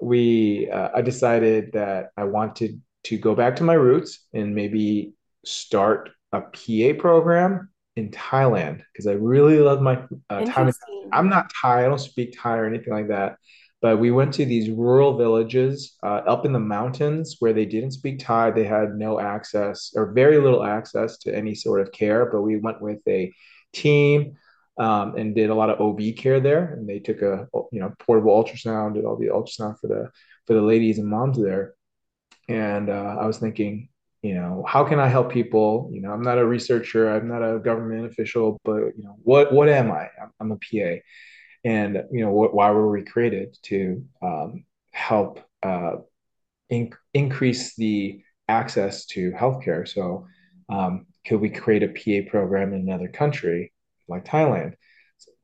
we, 0.00 0.70
uh, 0.70 0.90
I 0.94 1.00
decided 1.00 1.72
that 1.72 2.10
I 2.16 2.24
wanted 2.24 2.80
to 3.04 3.16
go 3.16 3.34
back 3.34 3.56
to 3.56 3.64
my 3.64 3.74
roots 3.74 4.20
and 4.32 4.54
maybe 4.54 5.14
start 5.44 6.10
a 6.32 6.42
PA 6.42 7.00
program 7.00 7.70
in 7.96 8.10
Thailand 8.10 8.82
because 8.92 9.06
I 9.06 9.12
really 9.12 9.58
love 9.58 9.80
my 9.80 10.02
uh, 10.30 10.44
time. 10.44 10.70
I'm 11.12 11.28
not 11.28 11.50
Thai, 11.60 11.84
I 11.84 11.88
don't 11.88 11.98
speak 11.98 12.36
Thai 12.38 12.58
or 12.58 12.66
anything 12.66 12.92
like 12.92 13.08
that. 13.08 13.38
But 13.82 13.98
we 13.98 14.12
went 14.12 14.32
to 14.34 14.46
these 14.46 14.70
rural 14.70 15.18
villages 15.18 15.96
uh, 16.04 16.22
up 16.24 16.46
in 16.46 16.52
the 16.52 16.60
mountains 16.60 17.36
where 17.40 17.52
they 17.52 17.66
didn't 17.66 17.90
speak 17.90 18.20
Thai. 18.20 18.52
They 18.52 18.64
had 18.64 18.94
no 18.94 19.18
access 19.18 19.92
or 19.96 20.12
very 20.12 20.38
little 20.38 20.62
access 20.62 21.18
to 21.18 21.36
any 21.36 21.56
sort 21.56 21.80
of 21.80 21.90
care. 21.90 22.26
But 22.26 22.42
we 22.42 22.58
went 22.58 22.80
with 22.80 23.00
a 23.08 23.32
team 23.72 24.36
um, 24.78 25.16
and 25.16 25.34
did 25.34 25.50
a 25.50 25.54
lot 25.54 25.68
of 25.68 25.80
OB 25.80 26.00
care 26.16 26.38
there. 26.38 26.74
And 26.74 26.88
they 26.88 27.00
took 27.00 27.22
a 27.22 27.48
you 27.72 27.80
know 27.80 27.92
portable 27.98 28.40
ultrasound, 28.40 28.94
did 28.94 29.04
all 29.04 29.16
the 29.16 29.26
ultrasound 29.26 29.80
for 29.80 29.88
the 29.88 30.10
for 30.46 30.54
the 30.54 30.62
ladies 30.62 30.98
and 31.00 31.08
moms 31.08 31.36
there. 31.36 31.74
And 32.48 32.88
uh, 32.88 33.16
I 33.20 33.26
was 33.26 33.38
thinking, 33.38 33.88
you 34.22 34.34
know, 34.34 34.64
how 34.66 34.84
can 34.84 35.00
I 35.00 35.08
help 35.08 35.32
people? 35.32 35.90
You 35.92 36.02
know, 36.02 36.12
I'm 36.12 36.22
not 36.22 36.38
a 36.38 36.46
researcher, 36.46 37.12
I'm 37.12 37.26
not 37.26 37.42
a 37.42 37.58
government 37.58 38.06
official, 38.06 38.60
but 38.64 38.96
you 38.96 39.02
know, 39.02 39.16
what 39.24 39.52
what 39.52 39.68
am 39.68 39.90
I? 39.90 40.08
I'm, 40.22 40.30
I'm 40.38 40.52
a 40.52 40.56
PA 40.56 41.00
and 41.64 42.04
you 42.10 42.24
know 42.24 42.30
what, 42.30 42.54
why 42.54 42.70
were 42.70 42.90
we 42.90 43.04
created 43.04 43.56
to 43.64 44.04
um, 44.22 44.64
help 44.90 45.40
uh, 45.62 45.96
in- 46.68 46.92
increase 47.14 47.74
the 47.76 48.22
access 48.48 49.06
to 49.06 49.32
healthcare? 49.32 49.86
So 49.88 50.26
um, 50.68 51.06
could 51.26 51.40
we 51.40 51.50
create 51.50 51.82
a 51.82 51.88
pa 51.88 52.28
program 52.30 52.72
in 52.72 52.80
another 52.80 53.08
country 53.08 53.72
like 54.08 54.24
thailand? 54.24 54.74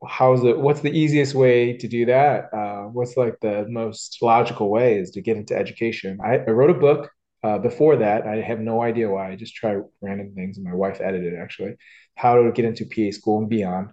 How's 0.07 0.43
it 0.45 0.59
what's 0.59 0.81
the 0.81 0.91
easiest 0.91 1.35
way 1.35 1.77
to 1.77 1.89
do 1.89 2.07
that? 2.07 2.53
Uh, 2.53 2.85
what's 2.85 3.17
like 3.17 3.39
the 3.41 3.67
most 3.69 4.19
logical 4.23 4.71
way 4.71 4.99
is 4.99 5.13
to 5.13 5.21
get 5.21 5.37
into 5.37 5.57
education? 5.57 6.19
I, 6.25 6.39
I 6.39 6.51
wrote 6.51 6.71
a 6.71 6.75
book 6.75 7.11
uh, 7.45 7.59
before 7.59 7.97
that. 7.97 8.27
I 8.27 8.37
have 8.41 8.61
no 8.61 8.83
idea 8.83 9.09
why. 9.09 9.31
I 9.31 9.37
just 9.37 9.55
try 9.55 9.77
random 10.01 10.35
things 10.35 10.57
and 10.57 10.67
my 10.67 10.75
wife 10.75 11.01
edited 11.01 11.33
it 11.35 11.39
actually. 11.39 11.77
How 12.17 12.43
to 12.43 12.51
get 12.51 12.65
into 12.65 12.87
pa 12.87 13.13
school 13.13 13.39
and 13.39 13.49
beyond 13.49 13.91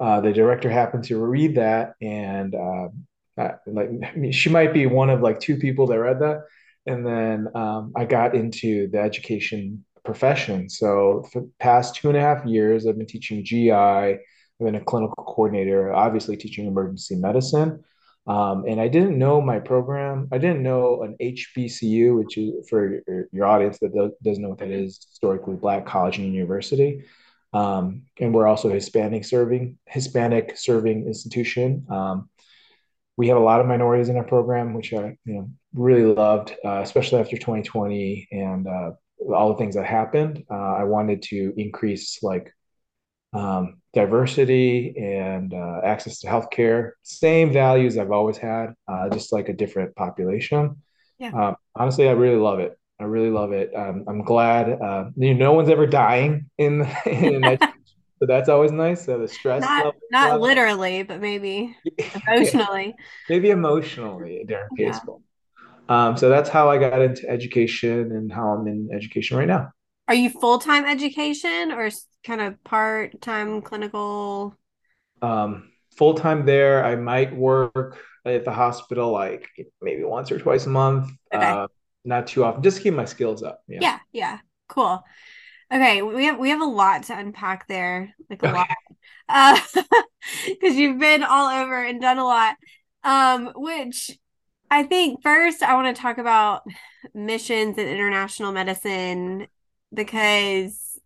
uh, 0.00 0.20
the 0.20 0.32
director 0.32 0.70
happened 0.70 1.04
to 1.04 1.18
read 1.18 1.56
that 1.56 1.94
and 2.00 2.54
uh, 2.54 2.88
uh, 3.38 3.52
like 3.66 3.88
I 4.04 4.16
mean, 4.16 4.32
she 4.32 4.50
might 4.50 4.72
be 4.72 4.86
one 4.86 5.10
of 5.10 5.20
like 5.20 5.40
two 5.40 5.56
people 5.56 5.86
that 5.88 5.98
read 5.98 6.20
that. 6.20 6.44
And 6.86 7.06
then 7.06 7.48
um, 7.54 7.92
i 7.96 8.04
got 8.04 8.34
into 8.34 8.88
the 8.88 8.98
education 8.98 9.84
profession. 10.04 10.68
So 10.68 11.24
for 11.32 11.42
the 11.42 11.50
past 11.60 11.96
two 11.96 12.08
and 12.08 12.16
a 12.16 12.20
half 12.20 12.44
years 12.46 12.86
i've 12.86 12.96
been 12.96 13.06
teaching 13.06 13.44
gi 13.44 13.70
i've 13.72 14.18
been 14.58 14.74
a 14.74 14.80
clinical 14.80 15.22
coordinator 15.24 15.92
obviously 15.92 16.36
teaching 16.36 16.66
emergency 16.66 17.16
medicine. 17.16 17.84
Um, 18.26 18.64
and 18.66 18.80
i 18.80 18.88
didn't 18.88 19.18
know 19.18 19.40
my 19.40 19.58
program. 19.58 20.28
I 20.32 20.38
didn't 20.38 20.62
know 20.62 21.02
an 21.02 21.16
hbcu 21.20 22.16
which 22.16 22.38
is 22.38 22.68
for 22.68 23.02
your, 23.06 23.28
your 23.32 23.46
audience 23.46 23.78
that 23.80 24.12
doesn't 24.22 24.42
know 24.42 24.50
what 24.50 24.58
that 24.58 24.70
is 24.70 25.06
historically 25.10 25.56
black 25.56 25.86
college 25.86 26.18
and 26.18 26.32
university 26.34 27.04
um, 27.52 28.02
and 28.20 28.34
we're 28.34 28.46
also 28.46 28.68
Hispanic 28.68 29.24
serving 29.24 29.78
Hispanic 29.86 30.56
serving 30.56 31.06
institution. 31.06 31.86
Um, 31.90 32.28
we 33.16 33.28
have 33.28 33.36
a 33.36 33.40
lot 33.40 33.60
of 33.60 33.66
minorities 33.66 34.08
in 34.08 34.16
our 34.16 34.24
program, 34.24 34.74
which 34.74 34.92
I 34.92 35.16
you 35.24 35.34
know 35.34 35.50
really 35.74 36.14
loved, 36.14 36.54
uh, 36.64 36.80
especially 36.82 37.20
after 37.20 37.36
2020 37.36 38.28
and 38.30 38.66
uh, 38.66 38.90
all 39.34 39.50
the 39.50 39.58
things 39.58 39.74
that 39.74 39.86
happened. 39.86 40.44
Uh, 40.50 40.54
I 40.54 40.84
wanted 40.84 41.22
to 41.22 41.52
increase 41.56 42.22
like 42.22 42.52
um, 43.32 43.80
diversity 43.92 44.94
and 44.96 45.52
uh, 45.52 45.80
access 45.84 46.20
to 46.20 46.26
healthcare. 46.26 46.92
Same 47.02 47.52
values 47.52 47.98
I've 47.98 48.12
always 48.12 48.36
had, 48.36 48.74
uh, 48.86 49.08
just 49.10 49.32
like 49.32 49.48
a 49.48 49.52
different 49.52 49.94
population. 49.96 50.82
Yeah. 51.18 51.30
Um, 51.30 51.56
honestly, 51.74 52.08
I 52.08 52.12
really 52.12 52.36
love 52.36 52.60
it. 52.60 52.78
I 53.00 53.04
really 53.04 53.30
love 53.30 53.52
it. 53.52 53.70
Um, 53.74 54.04
I'm 54.08 54.22
glad 54.24 54.70
uh, 54.82 55.10
you 55.16 55.34
know, 55.34 55.46
no 55.46 55.52
one's 55.52 55.68
ever 55.70 55.86
dying 55.86 56.50
in 56.58 56.82
in 57.06 57.46
education, 57.48 58.02
so 58.20 58.26
that's 58.26 58.48
always 58.48 58.72
nice. 58.72 59.04
So 59.06 59.18
the 59.18 59.28
stress 59.28 59.70
Not 59.70 59.84
level, 59.84 60.00
not 60.10 60.40
literally, 60.40 61.02
but 61.02 61.20
maybe 61.20 61.76
emotionally. 62.26 62.96
maybe 63.28 63.50
emotionally 63.50 64.44
during 64.46 64.68
Yeah. 64.76 64.92
school. 64.92 65.22
Um, 65.88 66.16
so 66.16 66.28
that's 66.28 66.50
how 66.50 66.70
I 66.70 66.78
got 66.78 67.02
into 67.02 67.28
education 67.28 68.12
and 68.12 68.32
how 68.32 68.48
I'm 68.50 68.66
in 68.68 68.90
education 68.94 69.38
right 69.38 69.48
now. 69.48 69.70
Are 70.08 70.14
you 70.14 70.28
full-time 70.30 70.84
education 70.86 71.70
or 71.70 71.88
kind 72.24 72.40
of 72.40 72.62
part-time 72.64 73.62
clinical? 73.62 74.56
Um, 75.22 75.72
full 75.96 76.14
time 76.14 76.46
there, 76.46 76.84
I 76.84 76.96
might 76.96 77.34
work 77.34 77.98
at 78.24 78.44
the 78.44 78.52
hospital 78.52 79.10
like 79.12 79.48
maybe 79.80 80.04
once 80.04 80.30
or 80.30 80.38
twice 80.38 80.66
a 80.66 80.70
month. 80.70 81.10
Okay. 81.32 81.58
Uh, 81.58 81.66
not 82.04 82.26
too 82.26 82.44
often, 82.44 82.62
just 82.62 82.82
keep 82.82 82.94
my 82.94 83.04
skills 83.04 83.42
up. 83.42 83.62
Yeah. 83.68 83.82
Yeah, 83.82 83.98
yeah. 84.12 84.38
Cool. 84.68 85.02
Okay, 85.72 86.02
we 86.02 86.26
have 86.26 86.38
we 86.38 86.50
have 86.50 86.60
a 86.62 86.64
lot 86.66 87.04
to 87.04 87.18
unpack 87.18 87.68
there, 87.68 88.14
like 88.30 88.42
a 88.42 88.46
lot. 88.46 88.68
Uh, 89.28 89.60
because 90.48 90.76
you've 90.76 90.98
been 91.00 91.24
all 91.24 91.48
over 91.50 91.84
and 91.84 92.00
done 92.00 92.18
a 92.18 92.24
lot. 92.24 92.56
Um, 93.04 93.52
which 93.56 94.18
I 94.70 94.84
think 94.84 95.22
first 95.22 95.62
I 95.62 95.74
want 95.74 95.94
to 95.96 96.00
talk 96.02 96.18
about 96.18 96.64
missions 97.14 97.78
and 97.78 97.88
international 97.88 98.52
medicine 98.52 99.48
because 99.94 100.98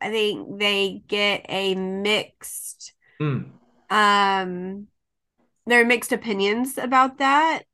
I 0.00 0.10
think 0.10 0.58
they 0.58 1.02
get 1.08 1.46
a 1.48 1.74
mixed 1.74 2.94
Mm, 3.20 3.52
um 3.90 4.88
there 5.66 5.82
are 5.82 5.86
mixed 5.86 6.12
opinions 6.12 6.78
about 6.78 7.18
that. 7.18 7.64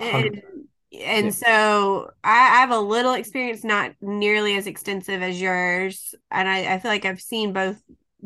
And 0.00 0.42
and 0.92 1.26
Yeah. 1.26 1.32
so 1.34 2.10
I, 2.24 2.30
I 2.30 2.60
have 2.60 2.70
a 2.70 2.78
little 2.80 3.14
experience, 3.14 3.64
not 3.64 3.92
nearly 4.00 4.56
as 4.56 4.66
extensive 4.66 5.22
as 5.22 5.40
yours. 5.40 6.14
And 6.30 6.48
I, 6.48 6.74
I 6.74 6.78
feel 6.78 6.90
like 6.90 7.04
I've 7.04 7.20
seen 7.20 7.52
both 7.52 7.80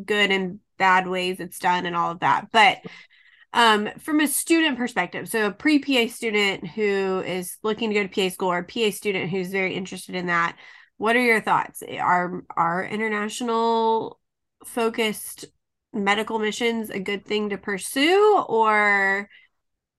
good 0.04 0.30
and 0.30 0.60
bad 0.78 1.06
ways 1.08 1.40
it's 1.40 1.58
done 1.58 1.86
and 1.86 1.96
all 1.96 2.10
of 2.12 2.20
that. 2.20 2.48
But 2.52 2.78
um, 3.52 3.88
from 3.98 4.20
a 4.20 4.26
student 4.28 4.78
perspective, 4.78 5.28
so 5.28 5.46
a 5.48 5.52
pre 5.52 5.78
PA 5.78 6.08
student 6.08 6.66
who 6.68 7.22
is 7.26 7.58
looking 7.62 7.90
to 7.90 7.94
go 7.94 8.06
to 8.06 8.08
PA 8.08 8.32
school 8.32 8.52
or 8.52 8.58
a 8.58 8.64
PA 8.64 8.90
student 8.90 9.30
who's 9.30 9.50
very 9.50 9.74
interested 9.74 10.14
in 10.14 10.26
that, 10.26 10.56
what 10.96 11.16
are 11.16 11.22
your 11.22 11.40
thoughts? 11.40 11.82
Are 12.00 12.42
are 12.56 12.84
international 12.84 14.20
focused 14.64 15.46
medical 15.92 16.38
missions 16.38 16.90
a 16.90 17.00
good 17.00 17.26
thing 17.26 17.50
to 17.50 17.58
pursue, 17.58 18.44
or 18.48 19.28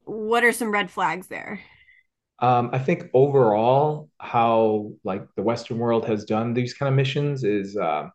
what 0.04 0.44
are 0.44 0.54
some 0.54 0.72
red 0.72 0.92
flags 0.92 1.28
there? 1.28 1.62
Um, 2.44 2.72
I 2.74 2.80
think 2.80 3.10
overall, 3.14 4.10
how 4.20 4.92
like 5.06 5.26
the 5.38 5.42
Western 5.42 5.78
world 5.78 6.06
has 6.08 6.26
done 6.26 6.54
these 6.54 6.74
kind 6.74 6.90
of 6.90 6.94
missions 6.94 7.46
is 7.46 7.78
uh, 7.78 8.10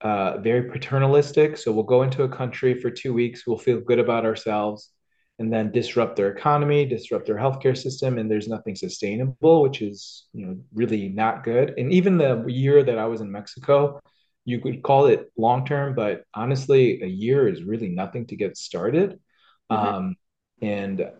uh, 0.00 0.38
very 0.38 0.70
paternalistic. 0.70 1.56
So 1.56 1.72
we'll 1.72 1.82
go 1.82 2.04
into 2.04 2.22
a 2.22 2.28
country 2.28 2.80
for 2.80 2.90
two 2.90 3.12
weeks, 3.12 3.44
we'll 3.44 3.58
feel 3.58 3.80
good 3.80 3.98
about 3.98 4.24
ourselves, 4.24 4.90
and 5.40 5.52
then 5.52 5.72
disrupt 5.72 6.14
their 6.14 6.30
economy, 6.30 6.86
disrupt 6.86 7.26
their 7.26 7.38
healthcare 7.38 7.76
system, 7.76 8.18
and 8.18 8.30
there's 8.30 8.46
nothing 8.46 8.76
sustainable, 8.76 9.60
which 9.60 9.82
is 9.82 10.28
you 10.32 10.46
know 10.46 10.56
really 10.72 11.08
not 11.08 11.42
good. 11.42 11.74
And 11.76 11.92
even 11.92 12.18
the 12.18 12.44
year 12.46 12.84
that 12.84 12.98
I 12.98 13.06
was 13.06 13.20
in 13.20 13.32
Mexico, 13.32 13.98
you 14.44 14.60
could 14.60 14.84
call 14.84 15.06
it 15.06 15.32
long 15.36 15.66
term, 15.66 15.96
but 15.96 16.22
honestly, 16.34 17.02
a 17.02 17.06
year 17.08 17.48
is 17.48 17.64
really 17.64 17.88
nothing 17.88 18.26
to 18.28 18.36
get 18.36 18.56
started. 18.56 19.18
Mhm. 19.72 19.76
Um, 19.76 20.16
and 20.60 21.10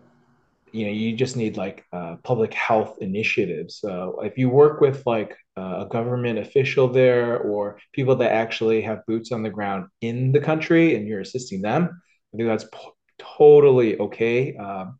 you 0.73 0.85
know 0.85 0.91
you 0.91 1.15
just 1.15 1.37
need 1.37 1.55
like 1.55 1.85
uh, 1.93 2.15
public 2.23 2.53
health 2.53 2.97
initiatives 2.99 3.79
so 3.79 4.19
if 4.23 4.37
you 4.37 4.49
work 4.49 4.81
with 4.81 5.03
like 5.05 5.35
uh, 5.55 5.85
a 5.85 5.87
government 5.89 6.39
official 6.39 6.87
there 6.87 7.37
or 7.37 7.79
people 7.93 8.15
that 8.15 8.31
actually 8.31 8.81
have 8.81 9.05
boots 9.05 9.31
on 9.31 9.43
the 9.43 9.49
ground 9.49 9.85
in 10.01 10.31
the 10.31 10.39
country 10.39 10.95
and 10.95 11.07
you're 11.07 11.21
assisting 11.21 11.61
them 11.61 11.89
i 12.33 12.37
think 12.37 12.49
that's 12.49 12.65
p- 12.65 12.91
totally 13.19 13.97
okay 13.99 14.55
um, 14.57 14.99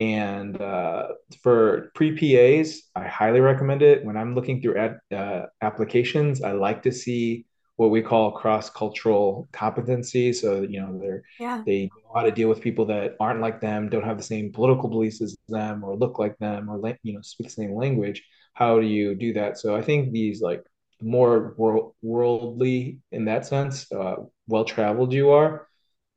and 0.00 0.60
uh, 0.60 1.08
for 1.42 1.90
pre 1.94 2.12
PAs, 2.12 2.82
I 2.94 3.08
highly 3.08 3.40
recommend 3.40 3.82
it. 3.82 4.04
When 4.04 4.16
I'm 4.16 4.34
looking 4.34 4.62
through 4.62 4.78
ad, 4.78 4.98
uh, 5.12 5.46
applications, 5.60 6.42
I 6.42 6.52
like 6.52 6.84
to 6.84 6.92
see 6.92 7.46
what 7.78 7.90
we 7.90 8.02
call 8.02 8.32
cross 8.32 8.70
cultural 8.70 9.48
competency. 9.52 10.34
So 10.34 10.62
you 10.62 10.80
know 10.82 10.98
they're 11.00 11.24
Yeah. 11.38 11.66
they 11.66 11.86
know 11.86 12.12
how 12.14 12.22
to 12.24 12.32
deal 12.32 12.50
with 12.50 12.62
people 12.62 12.86
that 12.86 13.16
aren't 13.20 13.42
like 13.42 13.60
them, 13.60 13.90
don't 13.90 14.04
have 14.04 14.18
the 14.18 14.24
same 14.24 14.52
political 14.52 14.90
beliefs 14.90 15.22
as 15.22 15.36
them, 15.48 15.84
or 15.84 15.96
look 15.96 16.18
like 16.20 16.38
them, 16.38 16.70
or 16.70 16.80
you 17.04 17.14
know 17.14 17.22
speak 17.22 17.48
the 17.48 17.54
same 17.54 17.74
language. 17.74 18.24
How 18.54 18.80
do 18.80 18.86
you 18.86 19.16
do 19.16 19.34
that? 19.34 19.58
So 19.58 19.76
I 19.76 19.82
think 19.82 20.12
these 20.12 20.42
like 20.42 20.64
more 21.02 21.54
world, 21.58 21.94
worldly 22.02 23.00
in 23.12 23.26
that 23.26 23.46
sense, 23.46 23.90
uh, 23.92 24.16
well 24.48 24.64
traveled 24.66 25.14
you 25.14 25.30
are. 25.30 25.68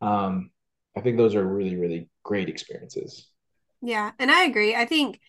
Um, 0.01 0.51
I 0.97 1.01
think 1.01 1.17
those 1.17 1.35
are 1.35 1.45
really 1.45 1.77
really 1.77 2.09
great 2.23 2.49
experiences. 2.49 3.29
Yeah, 3.81 4.11
and 4.19 4.29
I 4.31 4.43
agree. 4.45 4.75
I 4.75 4.85
think 4.85 5.19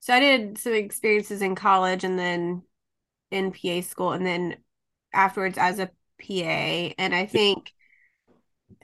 so. 0.00 0.14
I 0.14 0.20
did 0.20 0.58
some 0.58 0.74
experiences 0.74 1.42
in 1.42 1.54
college 1.56 2.04
and 2.04 2.18
then 2.18 2.64
in 3.32 3.52
PA 3.52 3.82
school 3.82 4.12
and 4.12 4.26
then 4.26 4.58
afterwards 5.12 5.58
as 5.58 5.78
a 5.78 5.90
PA. 6.20 6.94
And 6.98 7.14
I 7.14 7.26
think 7.26 7.72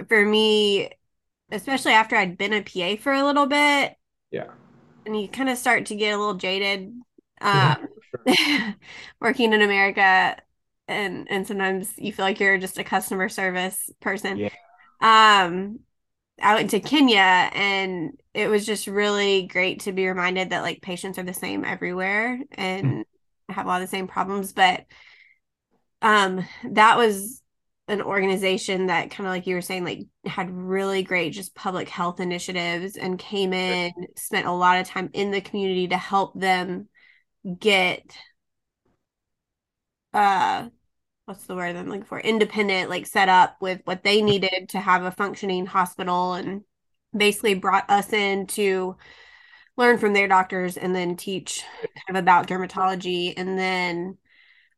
for 0.09 0.25
me, 0.25 0.91
especially 1.51 1.93
after 1.93 2.17
I'd 2.17 2.39
been 2.39 2.53
a 2.53 2.63
PA 2.63 3.01
for 3.01 3.13
a 3.13 3.25
little 3.25 3.47
bit, 3.47 3.95
yeah, 4.31 4.51
and 5.05 5.21
you 5.21 5.29
kind 5.29 5.49
of 5.49 5.59
start 5.59 5.87
to 5.87 5.95
get 5.95 6.15
a 6.15 6.19
little 6.19 6.35
jaded 6.35 6.93
um, 7.41 7.89
yeah, 8.27 8.73
working 9.21 9.53
in 9.53 9.63
America, 9.63 10.37
and 10.89 11.27
and 11.31 11.47
sometimes 11.47 11.93
you 11.97 12.13
feel 12.13 12.25
like 12.25 12.41
you're 12.41 12.59
just 12.59 12.79
a 12.79 12.85
customer 12.85 13.29
service 13.29 13.91
person. 14.01 14.39
Yeah. 14.39 14.51
Um, 15.01 15.81
I 16.41 16.55
went 16.55 16.71
to 16.71 16.81
Kenya 16.81 17.51
and 17.53 18.19
it 18.35 18.49
was 18.49 18.67
just 18.67 18.87
really 18.87 19.47
great 19.47 19.81
to 19.81 19.93
be 19.93 20.07
reminded 20.07 20.51
that 20.51 20.63
like 20.63 20.83
patients 20.83 21.19
are 21.19 21.23
the 21.23 21.33
same 21.33 21.65
everywhere 21.65 22.39
and 22.53 22.87
mm-hmm. 22.87 23.53
have 23.53 23.65
a 23.65 23.69
lot 23.69 23.81
of 23.81 23.89
the 23.89 23.91
same 23.91 24.07
problems. 24.07 24.53
But 24.53 24.85
um 26.03 26.47
that 26.71 26.97
was 26.97 27.43
an 27.89 28.03
organization 28.03 28.87
that 28.87 29.11
kind 29.11 29.27
of 29.27 29.33
like 29.33 29.47
you 29.47 29.55
were 29.55 29.61
saying, 29.61 29.85
like 29.85 30.07
had 30.25 30.51
really 30.51 31.03
great 31.03 31.33
just 31.33 31.55
public 31.55 31.89
health 31.89 32.19
initiatives 32.19 32.97
and 32.97 33.19
came 33.19 33.53
in, 33.53 33.93
spent 34.17 34.47
a 34.47 34.53
lot 34.53 34.81
of 34.81 34.89
time 34.89 35.09
in 35.13 35.31
the 35.31 35.41
community 35.41 35.89
to 35.89 35.97
help 35.97 36.39
them 36.39 36.89
get 37.61 38.17
uh 40.13 40.69
what's 41.27 41.47
the 41.47 41.57
word 41.57 41.77
I'm 41.77 41.89
looking 41.89 42.05
for? 42.05 42.21
Independent, 42.21 42.91
like 42.91 43.07
set 43.07 43.29
up 43.29 43.57
with 43.61 43.81
what 43.85 44.05
they 44.05 44.23
needed 44.23 44.71
to 44.71 44.81
have 44.81 45.05
a 45.05 45.11
functioning 45.11 45.67
hospital 45.67 46.35
and 46.35 46.63
basically 47.17 47.55
brought 47.55 47.91
us 47.91 48.13
in 48.13 48.47
to 48.49 48.97
learn 49.77 49.99
from 49.99 50.15
their 50.15 50.29
doctors 50.29 50.77
and 50.77 50.95
then 50.95 51.17
teach 51.17 51.65
kind 51.83 52.17
of 52.17 52.23
about 52.23 52.49
dermatology. 52.49 53.35
And 53.37 53.59
then 53.59 54.19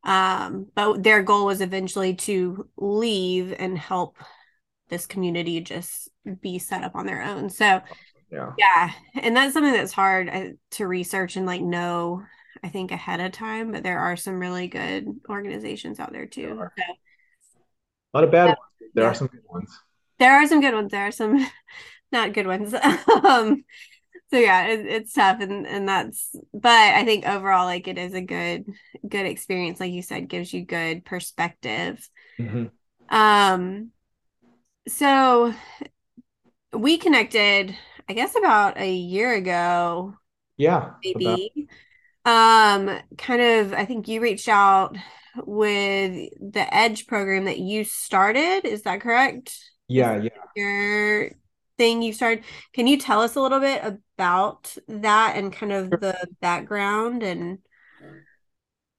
um 0.04 0.66
but 0.74 1.02
their 1.02 1.22
goal 1.22 1.46
was 1.46 1.60
eventually 1.60 2.14
to 2.14 2.68
leave 2.76 3.54
and 3.58 3.76
help 3.76 4.16
this 4.88 5.06
community 5.06 5.60
just 5.60 6.08
be 6.40 6.58
set 6.58 6.84
up 6.84 6.94
on 6.94 7.06
their 7.06 7.22
own 7.22 7.50
so 7.50 7.80
yeah 8.30 8.52
yeah 8.58 8.92
and 9.20 9.36
that's 9.36 9.54
something 9.54 9.72
that's 9.72 9.92
hard 9.92 10.28
uh, 10.28 10.46
to 10.70 10.86
research 10.86 11.36
and 11.36 11.46
like 11.46 11.62
know 11.62 12.22
I 12.62 12.68
think 12.68 12.92
ahead 12.92 13.20
of 13.20 13.32
time, 13.32 13.72
but 13.72 13.82
there 13.82 13.98
are 13.98 14.16
some 14.16 14.40
really 14.40 14.68
good 14.68 15.06
organizations 15.28 16.00
out 16.00 16.12
there 16.12 16.26
too. 16.26 16.56
There 16.56 16.72
so, 17.40 17.58
a 18.14 18.18
lot 18.18 18.24
of 18.24 18.30
bad 18.30 18.46
yeah. 18.46 18.48
ones. 18.48 18.92
There 18.94 19.06
are 19.06 19.14
some 19.14 19.28
good 19.28 19.42
ones. 19.48 19.80
There 20.18 20.32
are 20.32 20.46
some 20.46 20.60
good 20.60 20.74
ones. 20.74 20.90
There 20.90 21.06
are 21.06 21.12
some 21.12 21.46
not 22.12 22.32
good 22.32 22.46
ones. 22.46 22.74
um, 23.24 23.64
so 24.30 24.38
yeah, 24.38 24.68
it, 24.68 24.86
it's 24.86 25.12
tough, 25.12 25.40
and 25.40 25.66
and 25.66 25.88
that's. 25.88 26.34
But 26.52 26.94
I 26.94 27.04
think 27.04 27.26
overall, 27.26 27.64
like 27.64 27.88
it 27.88 27.98
is 27.98 28.14
a 28.14 28.20
good 28.20 28.66
good 29.06 29.26
experience. 29.26 29.80
Like 29.80 29.92
you 29.92 30.02
said, 30.02 30.28
gives 30.28 30.52
you 30.52 30.64
good 30.64 31.04
perspective. 31.04 32.08
Mm-hmm. 32.38 32.66
Um, 33.14 33.90
so 34.86 35.54
we 36.72 36.98
connected, 36.98 37.76
I 38.08 38.12
guess, 38.12 38.36
about 38.36 38.78
a 38.78 38.92
year 38.92 39.34
ago. 39.34 40.14
Yeah, 40.56 40.92
maybe. 41.02 41.24
About 41.24 41.68
um 42.28 42.90
kind 43.16 43.40
of 43.40 43.72
i 43.72 43.86
think 43.86 44.06
you 44.06 44.20
reached 44.20 44.48
out 44.48 44.96
with 45.46 46.28
the 46.40 46.74
edge 46.74 47.06
program 47.06 47.44
that 47.44 47.58
you 47.58 47.84
started 47.84 48.66
is 48.66 48.82
that 48.82 49.00
correct 49.00 49.56
yeah 49.88 50.20
yeah 50.20 50.28
your 50.54 51.30
thing 51.78 52.02
you 52.02 52.12
started 52.12 52.44
can 52.72 52.86
you 52.86 52.98
tell 52.98 53.20
us 53.20 53.36
a 53.36 53.40
little 53.40 53.60
bit 53.60 53.82
about 53.84 54.76
that 54.88 55.36
and 55.36 55.52
kind 55.52 55.72
of 55.72 55.90
the 55.90 56.28
background 56.40 57.22
and 57.22 57.58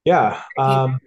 yeah 0.06 0.42
um 0.58 1.00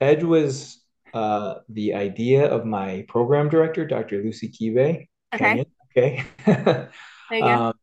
edge 0.00 0.22
was 0.22 0.82
uh 1.14 1.54
the 1.68 1.94
idea 1.94 2.46
of 2.46 2.66
my 2.66 3.04
program 3.08 3.48
director 3.48 3.86
dr 3.86 4.22
lucy 4.22 4.48
kibe 4.48 5.06
okay 5.34 5.64
okay 5.96 6.24
there 6.46 6.90
you 7.30 7.40
go. 7.40 7.46
Um, 7.46 7.74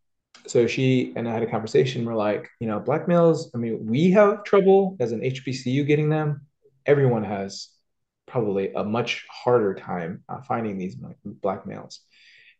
so 0.47 0.67
she 0.67 1.13
and 1.15 1.28
I 1.28 1.34
had 1.34 1.43
a 1.43 1.49
conversation. 1.49 2.06
We're 2.06 2.15
like, 2.15 2.49
you 2.60 2.67
know, 2.67 2.80
black 2.80 3.08
males, 3.08 3.52
I 3.54 3.58
mean, 3.58 3.86
we 3.86 4.12
have 4.12 4.43
trouble 4.43 4.97
as 4.99 5.12
an 5.12 5.21
HBCU 5.21 5.86
getting 5.86 6.10
them. 6.10 6.41
Everyone 6.86 7.23
has 7.23 7.69
probably 8.28 8.71
a 8.73 8.84
much 8.84 9.25
harder 9.30 9.73
time 9.73 10.23
uh, 10.30 10.41
finding 10.41 10.78
these 10.78 10.95
black 11.25 11.65
males. 11.65 12.02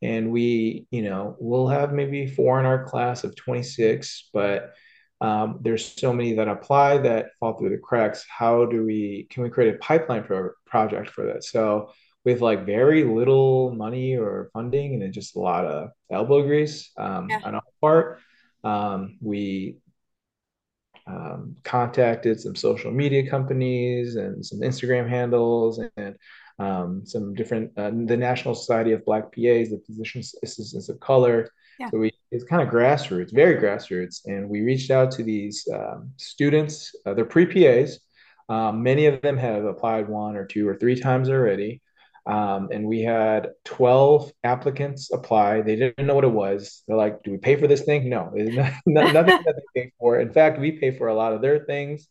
And 0.01 0.31
we, 0.31 0.88
you 0.91 1.01
know, 1.01 1.35
we'll 1.39 1.67
have 1.67 1.93
maybe 1.93 2.27
four 2.27 2.59
in 2.59 2.65
our 2.65 2.85
class 2.85 3.23
of 3.23 3.35
26, 3.35 4.29
but 4.33 4.73
um, 5.21 5.59
there's 5.62 5.99
so 5.99 6.13
many 6.13 6.33
that 6.33 6.47
apply 6.47 6.99
that 6.99 7.31
fall 7.39 7.57
through 7.57 7.71
the 7.71 7.77
cracks. 7.77 8.25
How 8.29 8.65
do 8.65 8.85
we, 8.85 9.27
can 9.29 9.43
we 9.43 9.49
create 9.49 9.75
a 9.75 9.77
pipeline 9.79 10.23
pro- 10.23 10.51
project 10.65 11.09
for 11.09 11.25
that? 11.25 11.43
So 11.43 11.91
with 12.25 12.41
like 12.41 12.65
very 12.65 13.03
little 13.03 13.73
money 13.73 14.15
or 14.15 14.49
funding 14.53 14.93
and 14.93 15.01
then 15.01 15.12
just 15.12 15.35
a 15.35 15.39
lot 15.39 15.65
of 15.65 15.89
elbow 16.12 16.43
grease 16.43 16.91
um, 16.97 17.27
yeah. 17.29 17.39
on 17.43 17.55
our 17.55 17.63
part. 17.81 18.19
Um, 18.63 19.17
we 19.21 19.77
um, 21.07 21.55
contacted 21.63 22.39
some 22.39 22.55
social 22.55 22.91
media 22.91 23.29
companies 23.29 24.15
and 24.15 24.45
some 24.45 24.59
Instagram 24.59 25.09
handles 25.09 25.79
and 25.97 26.15
um, 26.59 27.05
some 27.05 27.33
different, 27.33 27.71
uh, 27.77 27.89
the 27.89 28.17
National 28.17 28.53
Society 28.53 28.91
of 28.91 29.05
Black 29.05 29.23
PAs, 29.25 29.69
the 29.69 29.81
Physician 29.85 30.21
Assistants 30.43 30.89
of 30.89 30.99
Color. 30.99 31.49
Yeah. 31.79 31.89
So 31.89 31.97
we, 31.97 32.11
it's 32.31 32.43
kind 32.43 32.61
of 32.61 32.73
grassroots, 32.73 33.33
very 33.33 33.55
grassroots. 33.55 34.21
And 34.25 34.49
we 34.49 34.61
reached 34.61 34.91
out 34.91 35.11
to 35.11 35.23
these 35.23 35.67
um, 35.73 36.11
students, 36.17 36.93
uh, 37.05 37.13
they're 37.13 37.25
pre 37.25 37.45
PAs. 37.45 37.99
Um, 38.49 38.83
many 38.83 39.05
of 39.05 39.21
them 39.21 39.37
have 39.37 39.63
applied 39.63 40.09
one 40.09 40.35
or 40.35 40.45
two 40.45 40.67
or 40.67 40.75
three 40.75 40.99
times 40.99 41.29
already. 41.29 41.81
Um, 42.25 42.69
and 42.71 42.85
we 42.85 43.01
had 43.01 43.49
12 43.65 44.31
applicants 44.43 45.11
apply. 45.11 45.61
They 45.61 45.75
didn't 45.75 46.05
know 46.05 46.13
what 46.13 46.25
it 46.25 46.31
was. 46.31 46.83
They're 46.87 46.97
like, 46.97 47.23
do 47.23 47.31
we 47.31 47.37
pay 47.37 47.55
for 47.55 47.67
this 47.67 47.83
thing? 47.83 48.09
No, 48.09 48.31
nothing 48.35 48.83
that 48.85 49.55
they 49.75 49.81
pay 49.81 49.91
for. 49.99 50.19
In 50.19 50.31
fact, 50.31 50.59
we 50.59 50.73
pay 50.73 50.95
for 50.95 51.07
a 51.07 51.15
lot 51.15 51.33
of 51.33 51.41
their 51.41 51.65
things, 51.65 52.07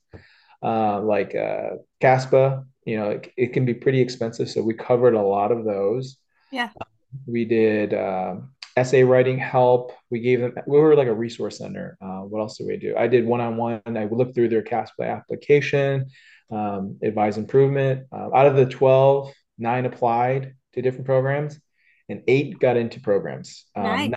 uh, 0.63 1.01
like 1.01 1.35
uh, 1.35 1.77
CASPA. 2.01 2.65
You 2.85 2.97
know, 2.97 3.11
it, 3.11 3.33
it, 3.37 3.53
can 3.53 3.65
be 3.65 3.75
pretty 3.75 4.01
expensive. 4.01 4.49
So 4.49 4.63
we 4.63 4.75
covered 4.75 5.15
a 5.15 5.23
lot 5.23 5.53
of 5.53 5.65
those. 5.65 6.17
Yeah. 6.51 6.71
We 7.27 7.45
did 7.45 7.93
uh, 7.93 8.37
essay 8.77 9.03
writing 9.03 9.39
help. 9.39 9.93
We 10.11 10.21
gave 10.21 10.41
them, 10.41 10.55
we 10.67 10.79
were 10.79 10.95
like 10.95 11.09
a 11.09 11.15
resource 11.15 11.59
center. 11.59 11.99
Uh, 12.01 12.21
what 12.21 12.41
else 12.41 12.57
did 12.57 12.67
we 12.67 12.77
do? 12.77 12.95
I 12.97 13.09
did 13.09 13.27
one 13.27 13.41
on 13.41 13.57
one. 13.57 13.83
I 13.87 14.05
looked 14.05 14.35
through 14.35 14.49
their 14.49 14.63
CASPA 14.63 15.05
application, 15.05 16.07
um, 16.51 16.99
advise 17.03 17.37
improvement. 17.37 18.07
Uh, 18.13 18.35
out 18.35 18.47
of 18.47 18.57
the 18.57 18.67
12, 18.67 19.33
nine 19.59 19.85
applied 19.85 20.55
to 20.75 20.83
different 20.83 21.07
programs, 21.07 21.61
and 22.09 22.23
eight 22.29 22.59
got 22.59 22.77
into 22.77 23.01
programs. 23.01 23.65
Um, 23.75 23.85
nice. 23.85 24.13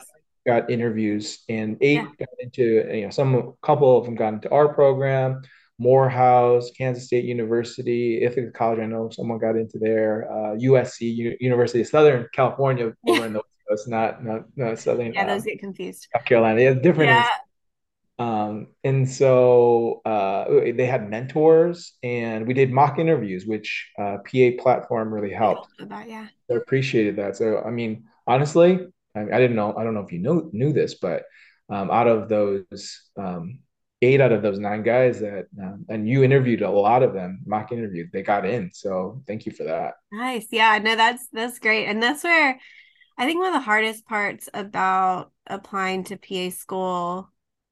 got 0.46 0.70
interviews, 0.70 1.40
and 1.50 1.78
eight 1.82 1.96
yeah. 1.96 2.08
got 2.20 2.30
into 2.40 2.64
you 2.94 3.04
know 3.06 3.10
some 3.10 3.36
a 3.36 3.52
couple 3.66 3.98
of 3.98 4.06
them 4.06 4.16
got 4.16 4.34
into 4.34 4.52
our 4.52 4.74
program. 4.74 5.42
Morehouse, 5.82 6.70
Kansas 6.78 7.06
State 7.06 7.26
University, 7.26 8.22
Ithaca 8.22 8.52
College. 8.52 8.80
I 8.80 8.86
know 8.86 9.10
someone 9.10 9.40
got 9.40 9.56
into 9.56 9.80
there. 9.80 10.32
Uh, 10.32 10.56
USC, 10.56 11.16
U- 11.16 11.38
University 11.40 11.82
of 11.82 11.88
Southern 11.88 12.28
California, 12.34 12.94
over 13.08 13.26
in 13.26 13.34
the 13.34 13.40
West 13.40 13.68
Coast, 13.68 13.88
not 13.88 14.24
not, 14.24 14.42
not 14.56 14.78
Southern. 14.78 15.12
Yeah, 15.12 15.26
those 15.26 15.42
um, 15.42 15.48
get 15.48 15.60
confused. 15.60 16.08
South 16.16 16.26
Carolina, 16.26 16.62
yeah, 16.62 16.74
different. 16.74 17.10
Yeah. 17.10 17.28
Um, 18.20 18.68
and 18.84 19.10
so 19.10 20.02
uh, 20.06 20.46
they 20.76 20.86
had 20.86 21.10
mentors, 21.10 21.94
and 22.04 22.46
we 22.46 22.54
did 22.54 22.72
mock 22.72 23.00
interviews, 23.00 23.48
which 23.48 23.90
uh, 23.98 24.18
PA 24.18 24.62
platform 24.62 25.12
really 25.12 25.34
helped. 25.34 25.68
That, 25.80 26.08
yeah, 26.08 26.28
I 26.52 26.54
appreciated 26.54 27.16
that. 27.16 27.38
So, 27.38 27.64
I 27.66 27.72
mean, 27.72 28.04
honestly, 28.28 28.86
I, 29.16 29.22
I, 29.22 29.40
didn't 29.40 29.56
know. 29.56 29.74
I 29.76 29.84
don't 29.84 29.96
know 29.96 30.02
if 30.02 30.12
you 30.12 30.20
know 30.20 30.48
knew 30.54 30.74
this, 30.74 30.94
but 31.02 31.24
um, 31.70 31.90
out 31.90 32.08
of 32.08 32.30
those 32.30 33.02
um, 33.18 33.62
eight 34.02 34.22
out 34.22 34.32
of 34.32 34.42
those 34.42 34.60
nine 34.60 34.84
guys 34.84 35.20
that, 35.20 35.48
um, 35.62 35.86
and 35.90 36.08
you 36.08 36.24
interviewed 36.24 36.62
a 36.62 36.70
lot 36.70 37.04
of 37.04 37.14
them, 37.14 37.42
mock 37.46 37.72
interviewed, 37.72 38.10
they 38.12 38.24
got 38.24 38.46
in. 38.46 38.72
So, 38.74 39.22
thank 39.28 39.46
you 39.46 39.52
for 39.52 39.64
that. 39.66 39.96
Nice. 40.12 40.48
Yeah. 40.52 40.78
No, 40.80 40.96
that's 40.96 41.28
that's 41.32 41.60
great, 41.60 41.86
and 41.88 42.02
that's 42.02 42.24
where 42.24 42.60
I 43.18 43.26
think 43.26 43.40
one 43.40 43.50
of 43.50 43.54
the 43.54 43.60
hardest 43.66 44.06
parts 44.08 44.50
about 44.54 45.32
applying 45.48 46.04
to 46.06 46.18
PA 46.18 46.50
school 46.56 47.30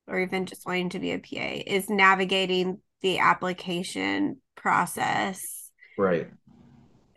or 0.08 0.20
even 0.20 0.46
just 0.46 0.66
wanting 0.66 0.90
to 0.90 1.00
be 1.00 1.12
a 1.12 1.20
PA 1.20 1.64
is 1.66 1.90
navigating 1.90 2.80
the 3.02 3.20
application 3.20 4.38
process. 4.56 5.72
Right. 5.98 6.30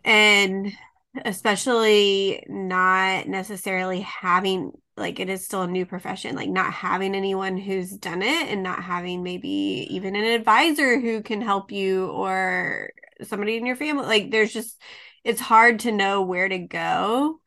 And 0.03 0.71
especially 1.25 2.43
not 2.47 3.27
necessarily 3.27 4.01
having 4.01 4.71
like 4.95 5.19
it 5.19 5.29
is 5.29 5.43
still 5.43 5.63
a 5.63 5.67
new 5.67 5.85
profession 5.85 6.35
like 6.35 6.49
not 6.49 6.71
having 6.71 7.15
anyone 7.15 7.57
who's 7.57 7.91
done 7.91 8.21
it 8.21 8.47
and 8.49 8.61
not 8.63 8.83
having 8.83 9.23
maybe 9.23 9.87
even 9.89 10.15
an 10.15 10.23
advisor 10.23 10.99
who 10.99 11.21
can 11.21 11.41
help 11.41 11.71
you 11.71 12.07
or 12.07 12.91
somebody 13.23 13.57
in 13.57 13.65
your 13.65 13.75
family 13.75 14.05
like 14.05 14.31
there's 14.31 14.53
just 14.53 14.79
it's 15.23 15.41
hard 15.41 15.79
to 15.79 15.91
know 15.91 16.21
where 16.21 16.47
to 16.47 16.59
go 16.59 17.39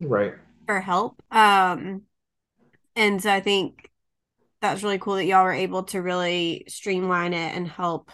right 0.00 0.34
for 0.66 0.80
help 0.80 1.20
um 1.30 2.02
and 2.94 3.22
so 3.22 3.32
i 3.32 3.40
think 3.40 3.90
that's 4.60 4.82
really 4.84 4.98
cool 4.98 5.16
that 5.16 5.24
y'all 5.24 5.44
were 5.44 5.52
able 5.52 5.82
to 5.82 6.00
really 6.00 6.64
streamline 6.68 7.34
it 7.34 7.54
and 7.56 7.66
help 7.66 8.10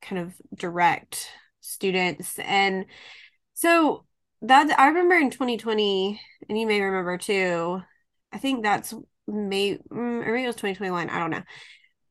kind 0.00 0.20
of 0.20 0.34
direct 0.54 1.28
students. 1.60 2.38
And 2.38 2.86
so 3.54 4.04
that 4.42 4.78
I 4.78 4.88
remember 4.88 5.16
in 5.16 5.30
2020, 5.30 6.20
and 6.48 6.58
you 6.58 6.66
may 6.66 6.80
remember 6.80 7.18
too, 7.18 7.82
I 8.32 8.38
think 8.38 8.62
that's 8.62 8.94
May, 9.26 9.76
mm, 9.76 9.82
or 9.90 10.32
maybe 10.32 10.44
it 10.44 10.46
was 10.46 10.56
2021. 10.56 11.10
I 11.10 11.18
don't 11.18 11.30
know. 11.30 11.42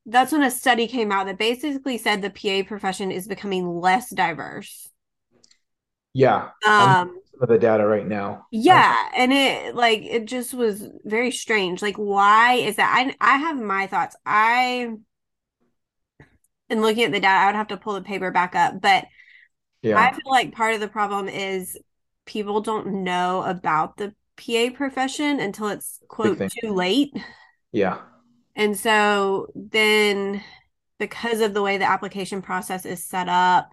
That's 0.05 0.31
when 0.31 0.43
a 0.43 0.51
study 0.51 0.87
came 0.87 1.11
out 1.11 1.25
that 1.25 1.37
basically 1.37 1.97
said 1.97 2.21
the 2.21 2.29
PA 2.29 2.67
profession 2.67 3.11
is 3.11 3.27
becoming 3.27 3.67
less 3.67 4.09
diverse. 4.09 4.89
Yeah. 6.13 6.49
Um, 6.65 7.19
some 7.31 7.43
of 7.43 7.49
the 7.49 7.59
data 7.59 7.85
right 7.85 8.07
now. 8.07 8.47
Yeah, 8.51 9.09
and 9.15 9.31
it 9.33 9.75
like 9.75 10.01
it 10.01 10.25
just 10.25 10.53
was 10.53 10.87
very 11.03 11.31
strange. 11.31 11.81
Like, 11.81 11.97
why 11.97 12.53
is 12.53 12.77
that? 12.77 12.91
I 12.91 13.15
I 13.19 13.37
have 13.37 13.59
my 13.59 13.87
thoughts. 13.87 14.15
I 14.25 14.89
and 16.69 16.81
looking 16.81 17.03
at 17.03 17.11
the 17.11 17.19
data, 17.19 17.41
I 17.41 17.45
would 17.47 17.55
have 17.55 17.67
to 17.67 17.77
pull 17.77 17.93
the 17.93 18.01
paper 18.01 18.31
back 18.31 18.55
up, 18.55 18.81
but 18.81 19.05
yeah. 19.81 19.99
I 19.99 20.11
feel 20.11 20.31
like 20.31 20.55
part 20.55 20.73
of 20.73 20.79
the 20.79 20.87
problem 20.87 21.27
is 21.29 21.77
people 22.25 22.61
don't 22.61 23.03
know 23.03 23.43
about 23.43 23.97
the 23.97 24.13
PA 24.37 24.69
profession 24.75 25.39
until 25.39 25.67
it's 25.67 25.99
quote 26.07 26.39
too 26.61 26.73
late. 26.73 27.13
Yeah. 27.71 27.99
And 28.55 28.77
so 28.77 29.47
then 29.55 30.43
because 30.99 31.41
of 31.41 31.53
the 31.53 31.61
way 31.61 31.77
the 31.77 31.89
application 31.89 32.41
process 32.41 32.85
is 32.85 33.03
set 33.03 33.29
up, 33.29 33.71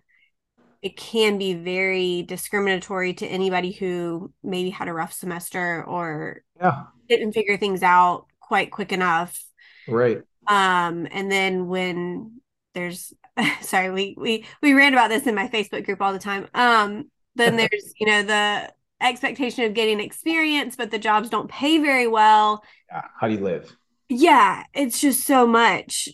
it 0.83 0.97
can 0.97 1.39
be 1.39 1.55
very 1.55 2.23
discriminatory 2.23 3.15
to 3.15 3.27
anybody 3.27 3.73
who 3.73 4.33
maybe 4.43 4.69
had 4.69 4.89
a 4.89 4.93
rough 4.93 5.15
semester 5.15 5.83
or 5.85 6.43
yeah. 6.61 6.85
didn't 7.09 7.33
figure 7.33 7.57
things 7.57 7.83
out 7.83 8.27
quite 8.41 8.71
quick 8.71 8.93
enough. 8.93 9.43
Right. 9.89 10.19
Um, 10.47 11.09
and 11.11 11.33
then 11.33 11.69
when 11.69 12.41
there's 12.75 13.15
sorry, 13.63 13.91
we 13.91 14.15
we 14.19 14.45
we 14.63 14.75
rant 14.75 14.95
about 14.95 15.09
this 15.09 15.27
in 15.27 15.35
my 15.35 15.49
Facebook 15.49 15.85
group 15.85 16.01
all 16.01 16.13
the 16.13 16.19
time. 16.19 16.47
Um, 16.55 17.11
then 17.35 17.57
there's, 17.57 17.95
you 17.99 18.07
know, 18.07 18.23
the 18.23 18.73
expectation 19.01 19.65
of 19.65 19.75
getting 19.75 20.01
experience, 20.01 20.77
but 20.77 20.91
the 20.91 20.99
jobs 20.99 21.29
don't 21.29 21.51
pay 21.51 21.79
very 21.79 22.07
well. 22.07 22.63
Yeah. 22.91 23.03
How 23.19 23.29
do 23.29 23.35
you 23.35 23.41
live? 23.41 23.77
Yeah, 24.09 24.65
it's 24.75 25.01
just 25.01 25.27
so 25.27 25.47
much. 25.47 26.09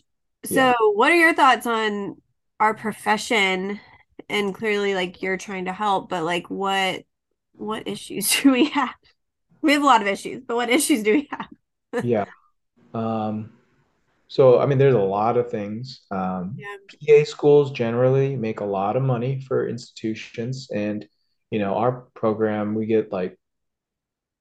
So, 0.45 0.55
yeah. 0.55 0.75
what 0.95 1.13
are 1.13 1.17
your 1.17 1.35
thoughts 1.35 1.67
on 1.67 2.17
our 2.61 2.75
profession 2.75 3.81
and 4.29 4.55
clearly 4.55 4.95
like 4.95 5.23
you're 5.23 5.37
trying 5.37 5.65
to 5.65 5.73
help 5.73 6.09
but 6.09 6.23
like 6.23 6.49
what 6.49 7.03
what 7.55 7.89
issues 7.89 8.31
do 8.43 8.53
we 8.53 8.67
have 8.67 8.95
we 9.63 9.73
have 9.73 9.83
a 9.83 9.87
lot 9.87 10.03
of 10.03 10.07
issues 10.07 10.43
but 10.47 10.57
what 10.57 10.71
issues 10.71 11.03
do 11.03 11.13
we 11.13 11.29
have 11.31 11.49
yeah 12.05 12.27
um 12.95 13.51
so 14.29 14.61
i 14.61 14.67
mean 14.67 14.79
there's 14.79 14.95
a 14.95 14.99
lot 14.99 15.37
of 15.37 15.51
things 15.51 16.03
um 16.11 16.57
yeah. 16.57 16.77
pa 17.19 17.25
schools 17.25 17.73
generally 17.73 18.37
make 18.37 18.61
a 18.61 18.65
lot 18.65 18.97
of 18.97 19.03
money 19.03 19.41
for 19.41 19.69
institutions 19.69 20.69
and 20.73 21.07
you 21.51 21.59
know 21.59 21.75
our 21.75 22.07
program 22.15 22.75
we 22.75 22.87
get 22.87 23.13
like 23.13 23.37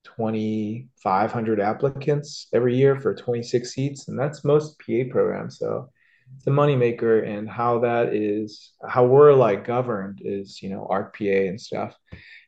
2500 0.04 1.60
applicants 1.60 2.48
every 2.54 2.76
year 2.76 3.00
for 3.00 3.14
26 3.14 3.70
seats 3.70 4.08
and 4.08 4.18
that's 4.18 4.44
most 4.44 4.80
pa 4.80 5.04
programs. 5.10 5.58
So 5.60 5.90
it's 6.36 6.48
a 6.48 6.52
moneymaker 6.52 7.28
and 7.28 7.50
how 7.50 7.80
that 7.80 8.14
is 8.14 8.72
how 8.88 9.06
we're 9.06 9.34
like 9.34 9.66
governed 9.66 10.22
is 10.24 10.62
you 10.62 10.70
know 10.70 10.88
ARC-PA 10.90 11.48
and 11.48 11.60
stuff. 11.60 11.96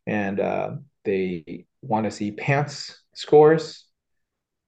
And 0.08 0.40
uh, 0.40 0.72
they 1.04 1.66
want 1.82 2.06
to 2.06 2.12
see 2.12 2.32
PANCE 2.32 2.96
scores 3.14 3.86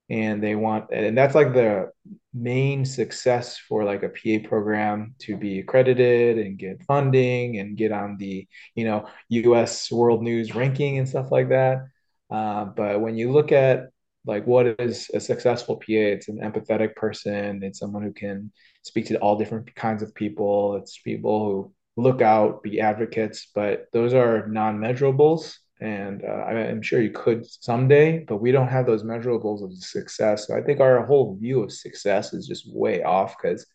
and 0.10 0.44
they 0.44 0.56
want 0.56 0.92
and 0.92 1.18
that's 1.18 1.36
like 1.36 1.54
the 1.54 1.90
main 2.34 2.86
success 2.86 3.58
for 3.58 3.84
like 3.84 4.04
a 4.04 4.10
PA 4.10 4.48
program 4.48 5.16
to 5.20 5.38
be 5.38 5.60
accredited 5.60 6.38
and 6.38 6.58
get 6.58 6.84
funding 6.84 7.60
and 7.60 7.78
get 7.78 7.92
on 7.92 8.18
the 8.18 8.48
you 8.76 8.86
know 8.86 9.08
US 9.30 9.92
world 9.92 10.22
news 10.24 10.56
ranking 10.56 10.98
and 10.98 11.08
stuff 11.08 11.32
like 11.32 11.50
that 11.50 11.86
uh, 12.30 12.66
but 12.66 13.02
when 13.02 13.16
you 13.16 13.32
look 13.32 13.52
at 13.52 13.90
like 14.26 14.46
what 14.48 14.80
is 14.80 15.10
a 15.14 15.20
successful 15.20 15.78
PA 15.78 15.84
it's 15.88 16.28
an 16.28 16.40
empathetic 16.40 16.96
person 16.96 17.64
it's 17.64 17.80
someone 17.80 18.04
who 18.04 18.14
can 18.14 18.52
speak 18.84 19.08
to 19.08 19.18
all 19.18 19.38
different 19.38 19.74
kinds 19.76 20.04
of 20.04 20.14
people. 20.14 20.76
It's 20.76 21.00
people 21.00 21.46
who 21.46 22.02
look 22.02 22.22
out, 22.22 22.62
be 22.62 22.80
advocates, 22.80 23.48
but 23.56 23.88
those 23.94 24.14
are 24.14 24.48
non-measurables. 24.48 25.56
And 25.84 26.24
uh, 26.24 26.46
I'm 26.46 26.82
sure 26.82 27.02
you 27.02 27.12
could 27.12 27.46
someday, 27.46 28.20
but 28.20 28.38
we 28.38 28.54
don't 28.54 28.70
have 28.70 28.86
those 28.86 29.04
measurables 29.04 29.66
of 29.66 29.76
success. 29.78 30.48
So 30.48 30.56
I 30.56 30.62
think 30.62 30.80
our 30.80 31.06
whole 31.06 31.36
view 31.36 31.62
of 31.62 31.74
success 31.74 32.32
is 32.32 32.48
just 32.48 32.74
way 32.74 33.04
off 33.04 33.36
because 33.36 33.66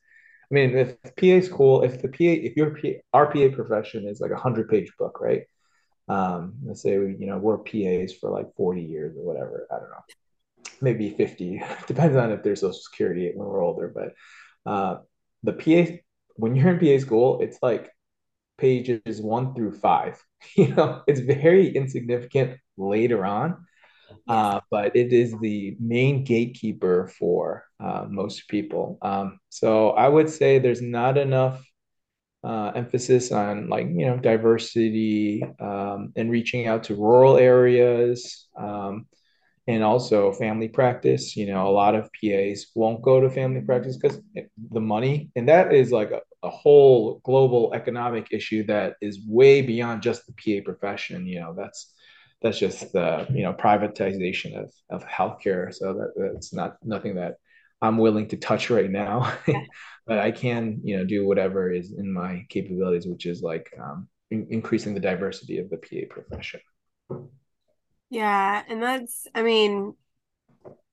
I 0.51 0.55
mean, 0.55 0.75
if 0.75 0.97
PA 1.03 1.47
school, 1.47 1.83
if 1.83 2.01
the 2.01 2.09
PA, 2.09 2.17
if 2.21 2.57
your 2.57 2.71
PA, 2.71 2.89
our 3.13 3.27
PA 3.31 3.55
profession 3.55 4.09
is 4.09 4.23
like 4.23 4.31
a 4.31 4.39
hundred 4.39 4.71
page 4.71 4.91
book, 4.99 5.21
right? 5.21 5.43
Um, 6.09 6.55
let's 6.65 6.81
say 6.81 6.97
we, 6.97 7.15
you 7.19 7.27
know, 7.27 7.37
we're 7.37 7.59
PAs 7.59 8.15
for 8.15 8.31
like 8.31 8.55
40 8.57 8.81
years 8.81 9.15
or 9.15 9.25
whatever. 9.27 9.67
I 9.71 9.75
don't 9.75 9.91
know, 9.91 10.65
maybe 10.81 11.11
50, 11.11 11.63
depends 11.87 12.17
on 12.17 12.33
if 12.33 12.43
there's 12.43 12.61
social 12.61 12.73
security 12.73 13.31
when 13.35 13.47
we're 13.47 13.63
older. 13.63 13.93
But 13.95 14.15
uh, 14.65 15.01
the 15.43 15.53
PA 15.53 15.99
when 16.37 16.57
you're 16.57 16.71
in 16.71 16.79
PA 16.79 17.05
school, 17.05 17.43
it's 17.43 17.59
like 17.61 17.91
pages 18.59 19.21
one 19.21 19.55
through 19.55 19.73
five. 19.73 20.23
You 20.57 20.69
know, 20.69 21.03
it's 21.09 21.21
very 21.21 21.69
insignificant 21.75 22.59
later 22.77 23.25
on, 23.27 23.67
uh, 24.29 24.61
but 24.71 24.95
it 24.95 25.13
is 25.13 25.35
the 25.41 25.77
main 25.81 26.25
gatekeeper 26.25 27.11
for 27.19 27.65
uh, 27.81 28.07
most 28.09 28.49
people. 28.49 28.99
Um, 29.03 29.41
so 29.49 29.91
I 29.91 30.09
would 30.09 30.31
say 30.31 30.59
there's 30.59 30.83
not 30.83 31.19
enough 31.19 31.65
uh, 32.45 32.73
emphasis 32.77 33.33
on 33.33 33.69
like 33.69 33.89
you 33.89 34.07
know 34.07 34.17
diversity 34.17 35.43
um, 35.61 36.13
and 36.17 36.31
reaching 36.31 36.69
out 36.69 36.85
to 36.85 36.95
rural 36.95 37.37
areas. 37.37 38.49
Um, 38.57 39.07
and 39.69 39.85
also 39.85 40.33
family 40.33 40.69
practice. 40.69 41.37
You 41.37 41.47
know, 41.47 41.69
a 41.69 41.71
lot 41.71 41.95
of 41.95 42.11
PAs 42.13 42.69
won't 42.75 43.03
go 43.03 43.21
to 43.21 43.31
family 43.31 43.61
practice 43.61 43.99
because 43.99 44.21
the 44.73 44.81
money, 44.81 45.31
and 45.37 45.49
that 45.49 45.75
is 45.75 45.93
like 45.93 46.11
a, 46.11 46.23
a, 46.43 46.51
whole 46.51 47.21
global 47.25 47.73
economic 47.75 48.29
issue 48.31 48.65
that 48.67 48.95
is 49.01 49.21
way 49.27 49.63
beyond 49.63 50.03
just 50.03 50.23
the 50.27 50.33
PA 50.33 50.65
profession. 50.65 51.27
You 51.27 51.41
know, 51.41 51.55
that's 51.57 51.95
that's 52.43 52.59
just 52.59 52.93
the 52.93 53.27
you 53.31 53.43
know 53.43 53.53
privatization 53.53 54.57
of 54.57 54.73
of 54.91 55.05
healthcare. 55.07 55.75
So 55.75 55.95
that 55.95 56.13
that's 56.17 56.53
not 56.53 56.77
nothing 56.85 57.17
that 57.17 57.37
I'm 57.81 57.99
willing 57.99 58.29
to 58.29 58.37
touch 58.37 58.71
right 58.71 58.91
now, 58.91 59.33
but 60.07 60.19
I 60.19 60.31
can 60.31 60.81
you 60.83 60.97
know 60.97 61.05
do 61.05 61.27
whatever 61.27 61.73
is 61.73 61.93
in 61.93 62.13
my 62.13 62.45
capabilities, 62.49 63.07
which 63.07 63.27
is 63.27 63.43
like 63.43 63.71
um, 63.81 64.09
in- 64.31 64.49
increasing 64.51 64.95
the 64.95 65.01
diversity 65.01 65.59
of 65.59 65.71
the 65.71 65.77
PA 65.77 66.07
profession. 66.09 66.61
Yeah, 68.11 68.63
and 68.69 68.83
that's 68.83 69.27
I 69.35 69.43
mean, 69.43 69.95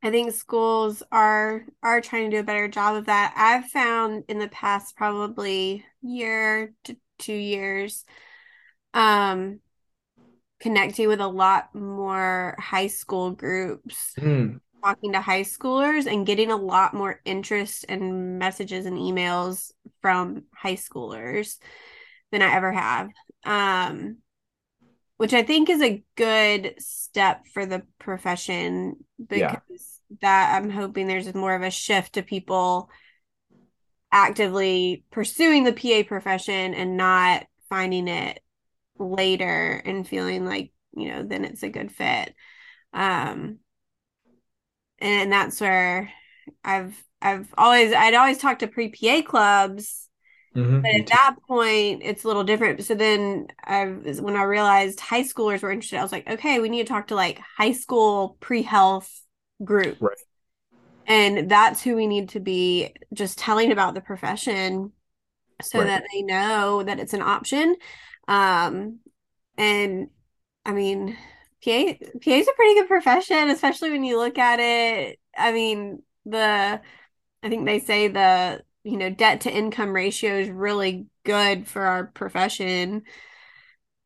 I 0.03 0.11
think 0.11 0.33
schools 0.33 1.01
are 1.11 1.65
are 1.81 2.01
trying 2.01 2.29
to 2.29 2.37
do 2.37 2.39
a 2.41 2.43
better 2.43 2.67
job 2.67 2.95
of 2.95 3.05
that. 3.05 3.33
I've 3.35 3.69
found 3.71 4.25
in 4.27 4.39
the 4.39 4.47
past 4.47 4.95
probably 4.95 5.83
year 6.01 6.73
to 6.83 6.95
two 7.17 7.33
years 7.33 8.05
um 8.93 9.59
connecting 10.59 11.07
with 11.07 11.21
a 11.21 11.27
lot 11.27 11.73
more 11.73 12.55
high 12.59 12.87
school 12.87 13.31
groups. 13.31 14.13
Mm. 14.17 14.59
Talking 14.83 15.13
to 15.13 15.21
high 15.21 15.41
schoolers 15.41 16.05
and 16.05 16.27
getting 16.27 16.51
a 16.51 16.55
lot 16.55 16.93
more 16.93 17.19
interest 17.25 17.85
and 17.89 18.37
messages 18.37 18.85
and 18.85 18.97
emails 18.97 19.71
from 20.01 20.43
high 20.55 20.75
schoolers 20.75 21.57
than 22.31 22.43
I 22.43 22.53
ever 22.53 22.71
have. 22.71 23.09
Um, 23.43 24.17
which 25.17 25.33
I 25.33 25.43
think 25.43 25.69
is 25.69 25.81
a 25.81 26.03
good 26.15 26.75
step 26.77 27.47
for 27.53 27.65
the 27.65 27.83
profession 27.99 28.97
because 29.17 29.39
yeah. 29.39 29.54
That 30.21 30.55
I'm 30.55 30.69
hoping 30.69 31.07
there's 31.07 31.33
more 31.33 31.55
of 31.55 31.61
a 31.61 31.71
shift 31.71 32.13
to 32.13 32.23
people 32.23 32.89
actively 34.11 35.03
pursuing 35.11 35.63
the 35.63 35.73
PA 35.73 36.07
profession 36.07 36.73
and 36.73 36.97
not 36.97 37.45
finding 37.69 38.07
it 38.07 38.41
later 38.97 39.81
and 39.85 40.07
feeling 40.07 40.45
like, 40.45 40.71
you 40.95 41.09
know, 41.09 41.23
then 41.23 41.43
it's 41.43 41.63
a 41.63 41.69
good 41.69 41.91
fit. 41.91 42.33
Um 42.93 43.59
and 44.99 45.31
that's 45.31 45.59
where 45.59 46.11
I've 46.63 47.03
I've 47.21 47.53
always 47.57 47.93
I'd 47.93 48.13
always 48.13 48.37
talked 48.37 48.61
to 48.61 48.67
pre 48.67 48.89
PA 48.89 49.21
clubs 49.27 50.05
Mm-hmm. 50.55 50.81
But 50.81 50.91
at 50.91 51.07
that 51.07 51.35
point, 51.47 52.01
it's 52.03 52.23
a 52.23 52.27
little 52.27 52.45
different. 52.45 52.83
So 52.85 52.95
then, 52.95 53.47
I 53.63 53.85
when 53.85 54.37
I 54.37 54.43
realized 54.43 55.01
high 55.01 55.23
schoolers 55.23 55.61
were 55.61 55.71
interested, 55.71 55.97
I 55.99 56.01
was 56.01 56.13
like, 56.13 56.29
okay, 56.29 56.59
we 56.59 56.69
need 56.69 56.87
to 56.87 56.93
talk 56.93 57.07
to 57.07 57.15
like 57.15 57.41
high 57.57 57.73
school 57.73 58.37
pre 58.39 58.61
health 58.61 59.24
group, 59.63 59.97
right. 59.99 60.17
and 61.07 61.49
that's 61.49 61.81
who 61.81 61.95
we 61.95 62.07
need 62.07 62.29
to 62.29 62.39
be 62.39 62.93
just 63.13 63.37
telling 63.37 63.71
about 63.71 63.93
the 63.93 64.01
profession, 64.01 64.91
so 65.61 65.79
right. 65.79 65.87
that 65.87 66.03
they 66.11 66.21
know 66.21 66.83
that 66.83 66.99
it's 66.99 67.13
an 67.13 67.21
option. 67.21 67.75
Um, 68.27 68.99
and 69.57 70.09
I 70.65 70.73
mean, 70.73 71.17
PA 71.63 71.93
PA 72.23 72.31
is 72.31 72.47
a 72.47 72.53
pretty 72.55 72.75
good 72.75 72.87
profession, 72.87 73.49
especially 73.49 73.91
when 73.91 74.03
you 74.03 74.17
look 74.17 74.37
at 74.37 74.59
it. 74.59 75.19
I 75.37 75.51
mean, 75.51 76.01
the 76.25 76.81
I 77.43 77.49
think 77.49 77.65
they 77.65 77.79
say 77.79 78.07
the 78.07 78.63
you 78.83 78.97
know 78.97 79.09
debt 79.09 79.41
to 79.41 79.51
income 79.51 79.93
ratio 79.93 80.35
is 80.35 80.49
really 80.49 81.07
good 81.23 81.67
for 81.67 81.81
our 81.83 82.05
profession. 82.05 83.03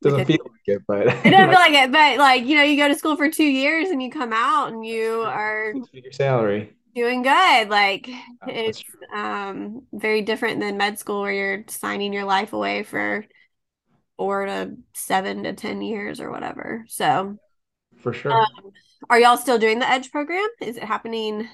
Doesn't 0.01 0.25
feel 0.25 0.37
like 0.43 0.61
it, 0.65 0.81
but 0.87 1.07
it 1.07 1.29
doesn't 1.29 1.49
feel 1.49 1.49
like 1.59 1.73
it. 1.73 1.91
But 1.91 2.17
like 2.17 2.45
you 2.45 2.55
know, 2.55 2.63
you 2.63 2.77
go 2.77 2.87
to 2.87 2.95
school 2.95 3.17
for 3.17 3.29
two 3.29 3.43
years 3.43 3.89
and 3.89 4.01
you 4.01 4.09
come 4.09 4.31
out 4.33 4.71
and 4.71 4.85
you 4.85 5.21
are 5.21 5.73
your 5.91 6.11
salary 6.11 6.73
doing 6.95 7.21
good. 7.21 7.69
Like 7.69 8.09
oh, 8.09 8.47
it's 8.47 8.83
um 9.13 9.83
very 9.91 10.21
different 10.21 10.59
than 10.59 10.77
med 10.77 10.99
school 10.99 11.21
where 11.21 11.33
you're 11.33 11.63
signing 11.67 12.13
your 12.13 12.25
life 12.25 12.53
away 12.53 12.83
for 12.83 13.25
four 14.17 14.45
to 14.45 14.75
seven 14.93 15.43
to 15.43 15.53
ten 15.53 15.81
years 15.81 16.21
or 16.21 16.31
whatever. 16.31 16.85
So 16.87 17.37
for 17.97 18.13
sure. 18.13 18.31
Um, 18.31 18.71
are 19.09 19.19
y'all 19.19 19.37
still 19.37 19.57
doing 19.57 19.79
the 19.79 19.89
Edge 19.89 20.11
program? 20.11 20.47
Is 20.61 20.77
it 20.77 20.83
happening? 20.83 21.47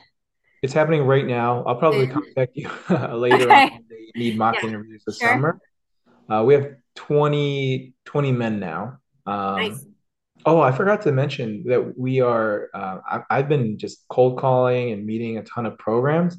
It's 0.61 0.73
happening 0.73 1.03
right 1.03 1.25
now. 1.25 1.63
I'll 1.63 1.75
probably 1.75 2.07
contact 2.07 2.55
you 2.55 2.69
later 2.89 3.45
okay. 3.45 3.63
on. 3.65 3.85
They 3.89 4.19
need 4.19 4.37
mock 4.37 4.55
yeah. 4.55 4.69
interviews 4.69 5.03
this 5.05 5.17
sure. 5.17 5.29
summer. 5.29 5.59
Uh, 6.27 6.43
we 6.43 6.55
have 6.55 6.75
20, 6.95 7.93
20 8.05 8.31
men 8.31 8.59
now. 8.59 8.97
Um, 9.25 9.55
nice. 9.55 9.85
Oh, 10.45 10.61
I 10.61 10.71
forgot 10.71 11.01
to 11.03 11.11
mention 11.11 11.63
that 11.65 11.97
we 11.97 12.21
are, 12.21 12.69
uh, 12.73 12.99
I, 13.09 13.23
I've 13.29 13.49
been 13.49 13.77
just 13.77 14.07
cold 14.09 14.37
calling 14.37 14.91
and 14.91 15.05
meeting 15.05 15.37
a 15.37 15.43
ton 15.43 15.65
of 15.65 15.77
programs, 15.79 16.37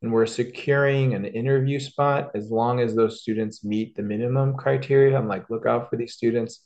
and 0.00 0.10
we're 0.10 0.26
securing 0.26 1.14
an 1.14 1.26
interview 1.26 1.78
spot 1.78 2.30
as 2.34 2.50
long 2.50 2.80
as 2.80 2.94
those 2.94 3.20
students 3.20 3.62
meet 3.62 3.94
the 3.94 4.02
minimum 4.02 4.56
criteria. 4.56 5.18
I'm 5.18 5.28
like, 5.28 5.50
look 5.50 5.66
out 5.66 5.90
for 5.90 5.96
these 5.96 6.14
students. 6.14 6.60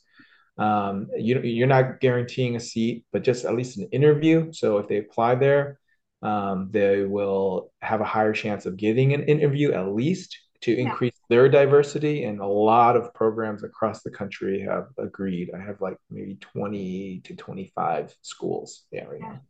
Um, 0.57 1.07
you, 1.17 1.39
you're 1.41 1.67
not 1.67 1.99
guaranteeing 1.99 2.55
a 2.55 2.59
seat, 2.59 3.05
but 3.11 3.21
just 3.21 3.45
at 3.45 3.53
least 3.53 3.77
an 3.77 3.89
interview. 3.91 4.51
So 4.53 4.77
if 4.77 4.87
they 4.87 4.97
apply 4.97 5.35
there, 5.35 5.79
um, 6.21 6.69
they 6.71 7.03
will 7.03 7.71
have 7.81 8.01
a 8.01 8.05
higher 8.05 8.33
chance 8.33 8.65
of 8.65 8.77
getting 8.77 9.13
an 9.13 9.23
interview 9.23 9.73
at 9.73 9.89
least 9.89 10.37
to 10.67 10.77
increase 10.77 11.13
yeah. 11.15 11.35
their 11.35 11.49
diversity. 11.49 12.25
And 12.25 12.41
a 12.41 12.45
lot 12.45 12.97
of 12.97 13.13
programs 13.13 13.63
across 13.63 14.03
the 14.03 14.11
country 14.11 14.61
have 14.61 14.87
agreed. 14.97 15.49
I 15.55 15.59
have 15.63 15.79
like 15.79 15.97
maybe 16.09 16.35
20 16.35 17.21
to 17.23 17.35
25 17.35 18.13
schools. 18.21 18.83
Yeah, 18.91 19.05
right 19.05 19.19
yeah. 19.19 19.27
now. 19.27 19.41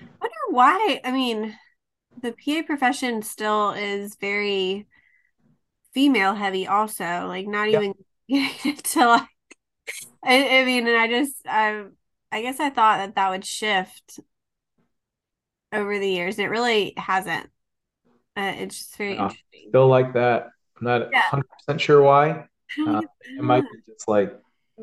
I 0.00 0.04
wonder 0.20 0.36
why. 0.50 1.00
I 1.04 1.10
mean, 1.10 1.58
the 2.22 2.32
PA 2.32 2.62
profession 2.64 3.22
still 3.22 3.72
is 3.72 4.16
very 4.20 4.86
female 5.92 6.34
heavy, 6.34 6.68
also. 6.68 7.26
Like, 7.26 7.48
not 7.48 7.68
yeah. 7.68 7.92
even 8.28 8.76
to 8.76 9.06
like, 9.06 9.26
I, 10.22 10.60
I 10.60 10.64
mean, 10.64 10.86
and 10.86 10.96
I 10.96 11.08
just, 11.08 11.34
I, 11.48 11.84
I 12.30 12.42
guess 12.42 12.60
I 12.60 12.70
thought 12.70 12.98
that 12.98 13.16
that 13.16 13.30
would 13.30 13.44
shift 13.44 14.20
over 15.72 15.98
the 15.98 16.08
years. 16.08 16.38
and 16.38 16.46
It 16.46 16.50
really 16.50 16.94
hasn't. 16.96 17.50
Uh, 18.36 18.54
it's 18.56 18.78
just 18.78 18.96
very 18.96 19.18
uh, 19.18 19.24
interesting. 19.24 19.66
Still 19.70 19.88
like 19.88 20.14
that. 20.14 20.50
I'm 20.80 20.86
not 20.86 21.08
yeah. 21.12 21.22
100% 21.68 21.80
sure 21.80 22.02
why. 22.02 22.46
Uh, 22.86 23.02
it 23.24 23.42
might 23.42 23.64
be 23.64 23.92
just 23.92 24.06
like 24.06 24.32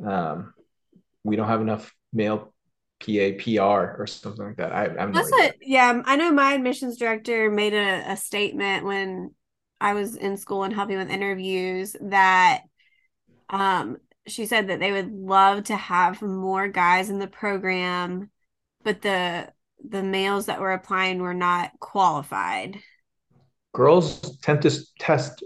um, 0.05 0.53
we 1.23 1.37
don't 1.37 1.47
have 1.47 1.61
enough 1.61 1.95
male 2.11 2.53
PA 2.99 3.29
PR 3.41 3.95
or 3.97 4.05
something 4.05 4.45
like 4.45 4.57
that. 4.57 4.73
I, 4.73 4.87
I'm 4.87 5.13
That's 5.13 5.31
what, 5.31 5.55
yeah. 5.61 6.01
I 6.03 6.17
know 6.17 6.29
my 6.33 6.51
admissions 6.51 6.97
director 6.97 7.49
made 7.49 7.73
a, 7.73 8.11
a 8.11 8.17
statement 8.17 8.83
when 8.83 9.33
I 9.79 9.93
was 9.93 10.17
in 10.17 10.35
school 10.35 10.63
and 10.63 10.73
helping 10.73 10.97
with 10.97 11.09
interviews 11.09 11.95
that 12.01 12.63
um, 13.49 13.99
she 14.27 14.45
said 14.45 14.67
that 14.67 14.81
they 14.81 14.91
would 14.91 15.13
love 15.13 15.63
to 15.65 15.75
have 15.77 16.21
more 16.21 16.67
guys 16.67 17.09
in 17.09 17.19
the 17.19 17.27
program, 17.27 18.29
but 18.83 19.01
the 19.01 19.49
the 19.81 20.03
males 20.03 20.47
that 20.47 20.59
were 20.59 20.73
applying 20.73 21.19
were 21.19 21.33
not 21.33 21.71
qualified 21.79 22.81
girls 23.77 24.37
tend 24.39 24.59
to 24.63 24.71
test 24.99 25.43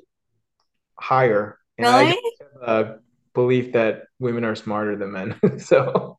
higher. 1.01 1.57
And 1.77 1.87
really? 1.87 2.17
I 2.61 2.65
uh, 2.65 2.97
believe 3.33 3.73
that 3.73 4.03
women 4.19 4.43
are 4.43 4.55
smarter 4.55 4.95
than 4.95 5.11
men. 5.11 5.35
so 5.59 6.17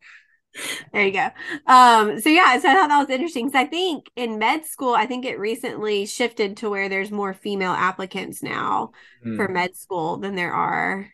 there 0.92 1.06
you 1.06 1.12
go. 1.12 1.28
Um, 1.66 2.20
so 2.20 2.28
yeah, 2.28 2.58
so 2.58 2.68
I 2.68 2.74
thought 2.74 2.88
that 2.88 3.00
was 3.00 3.10
interesting 3.10 3.46
because 3.46 3.58
I 3.58 3.66
think 3.66 4.10
in 4.16 4.38
med 4.38 4.66
school, 4.66 4.94
I 4.94 5.06
think 5.06 5.24
it 5.24 5.38
recently 5.38 6.04
shifted 6.06 6.58
to 6.58 6.70
where 6.70 6.88
there's 6.88 7.10
more 7.10 7.32
female 7.32 7.72
applicants 7.72 8.42
now 8.42 8.92
mm. 9.24 9.36
for 9.36 9.48
med 9.48 9.76
school 9.76 10.18
than 10.18 10.34
there 10.34 10.52
are 10.52 11.08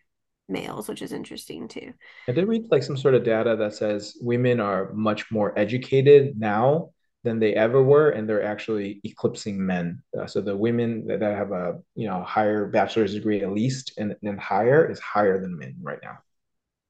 males, 0.49 0.89
which 0.89 1.01
is 1.01 1.13
interesting 1.13 1.67
too. 1.67 1.93
I 2.27 2.33
did 2.33 2.47
read 2.47 2.65
like 2.69 2.83
some 2.83 2.97
sort 2.97 3.15
of 3.15 3.23
data 3.23 3.55
that 3.57 3.75
says 3.75 4.17
women 4.19 4.59
are 4.59 4.91
much 4.93 5.31
more 5.31 5.57
educated 5.57 6.37
now 6.37 6.89
than 7.23 7.39
they 7.39 7.53
ever 7.53 7.83
were, 7.83 8.11
and 8.11 8.27
they're 8.27 8.43
actually 8.43 9.01
eclipsing 9.03 9.65
men. 9.65 10.01
Uh, 10.17 10.25
so 10.25 10.41
the 10.41 10.55
women 10.55 11.05
that, 11.07 11.19
that, 11.19 11.37
have 11.37 11.51
a 11.51 11.79
you 11.95 12.07
know 12.07 12.23
higher 12.23 12.67
bachelor's 12.67 13.13
degree 13.13 13.41
at 13.41 13.51
least 13.51 13.93
and, 13.97 14.15
and 14.23 14.39
higher 14.39 14.89
is 14.89 14.99
higher 14.99 15.39
than 15.39 15.57
men 15.57 15.75
right 15.81 15.99
now. 16.01 16.17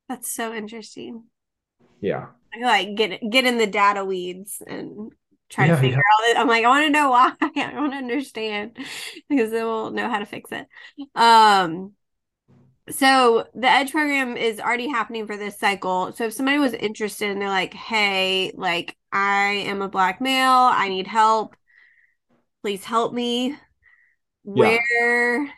That's 0.07 0.31
so 0.31 0.53
interesting. 0.53 1.23
Yeah. 2.01 2.27
I 2.53 2.65
like 2.65 2.95
get 2.95 3.21
get 3.29 3.45
in 3.45 3.57
the 3.57 3.67
data 3.67 4.05
weeds 4.05 4.61
and 4.65 5.11
try 5.49 5.65
yeah, 5.65 5.75
to 5.75 5.81
figure 5.81 5.97
yeah. 5.97 6.27
out 6.27 6.29
it. 6.29 6.39
I'm 6.39 6.47
like, 6.47 6.65
I 6.65 6.67
want 6.67 6.85
to 6.85 6.91
know 6.91 7.09
why. 7.09 7.33
I 7.41 7.79
want 7.79 7.93
to 7.93 7.97
understand 7.97 8.77
because 9.29 9.51
then 9.51 9.65
we'll 9.65 9.91
know 9.91 10.09
how 10.09 10.19
to 10.19 10.25
fix 10.25 10.51
it. 10.51 10.67
Um 11.15 11.93
so 12.89 13.47
the 13.53 13.69
edge 13.69 13.91
program 13.91 14.37
is 14.37 14.59
already 14.59 14.89
happening 14.89 15.27
for 15.27 15.37
this 15.37 15.57
cycle. 15.57 16.11
So 16.13 16.25
if 16.25 16.33
somebody 16.33 16.57
was 16.57 16.73
interested 16.73 17.29
and 17.29 17.41
they're 17.41 17.49
like 17.49 17.73
hey 17.73 18.51
like 18.55 18.95
i 19.11 19.63
am 19.67 19.81
a 19.81 19.89
black 19.89 20.21
male. 20.21 20.69
I 20.71 20.89
need 20.89 21.07
help. 21.07 21.55
Please 22.63 22.83
help 22.83 23.13
me. 23.13 23.55
Yeah. 24.45 24.77
where 24.89 25.53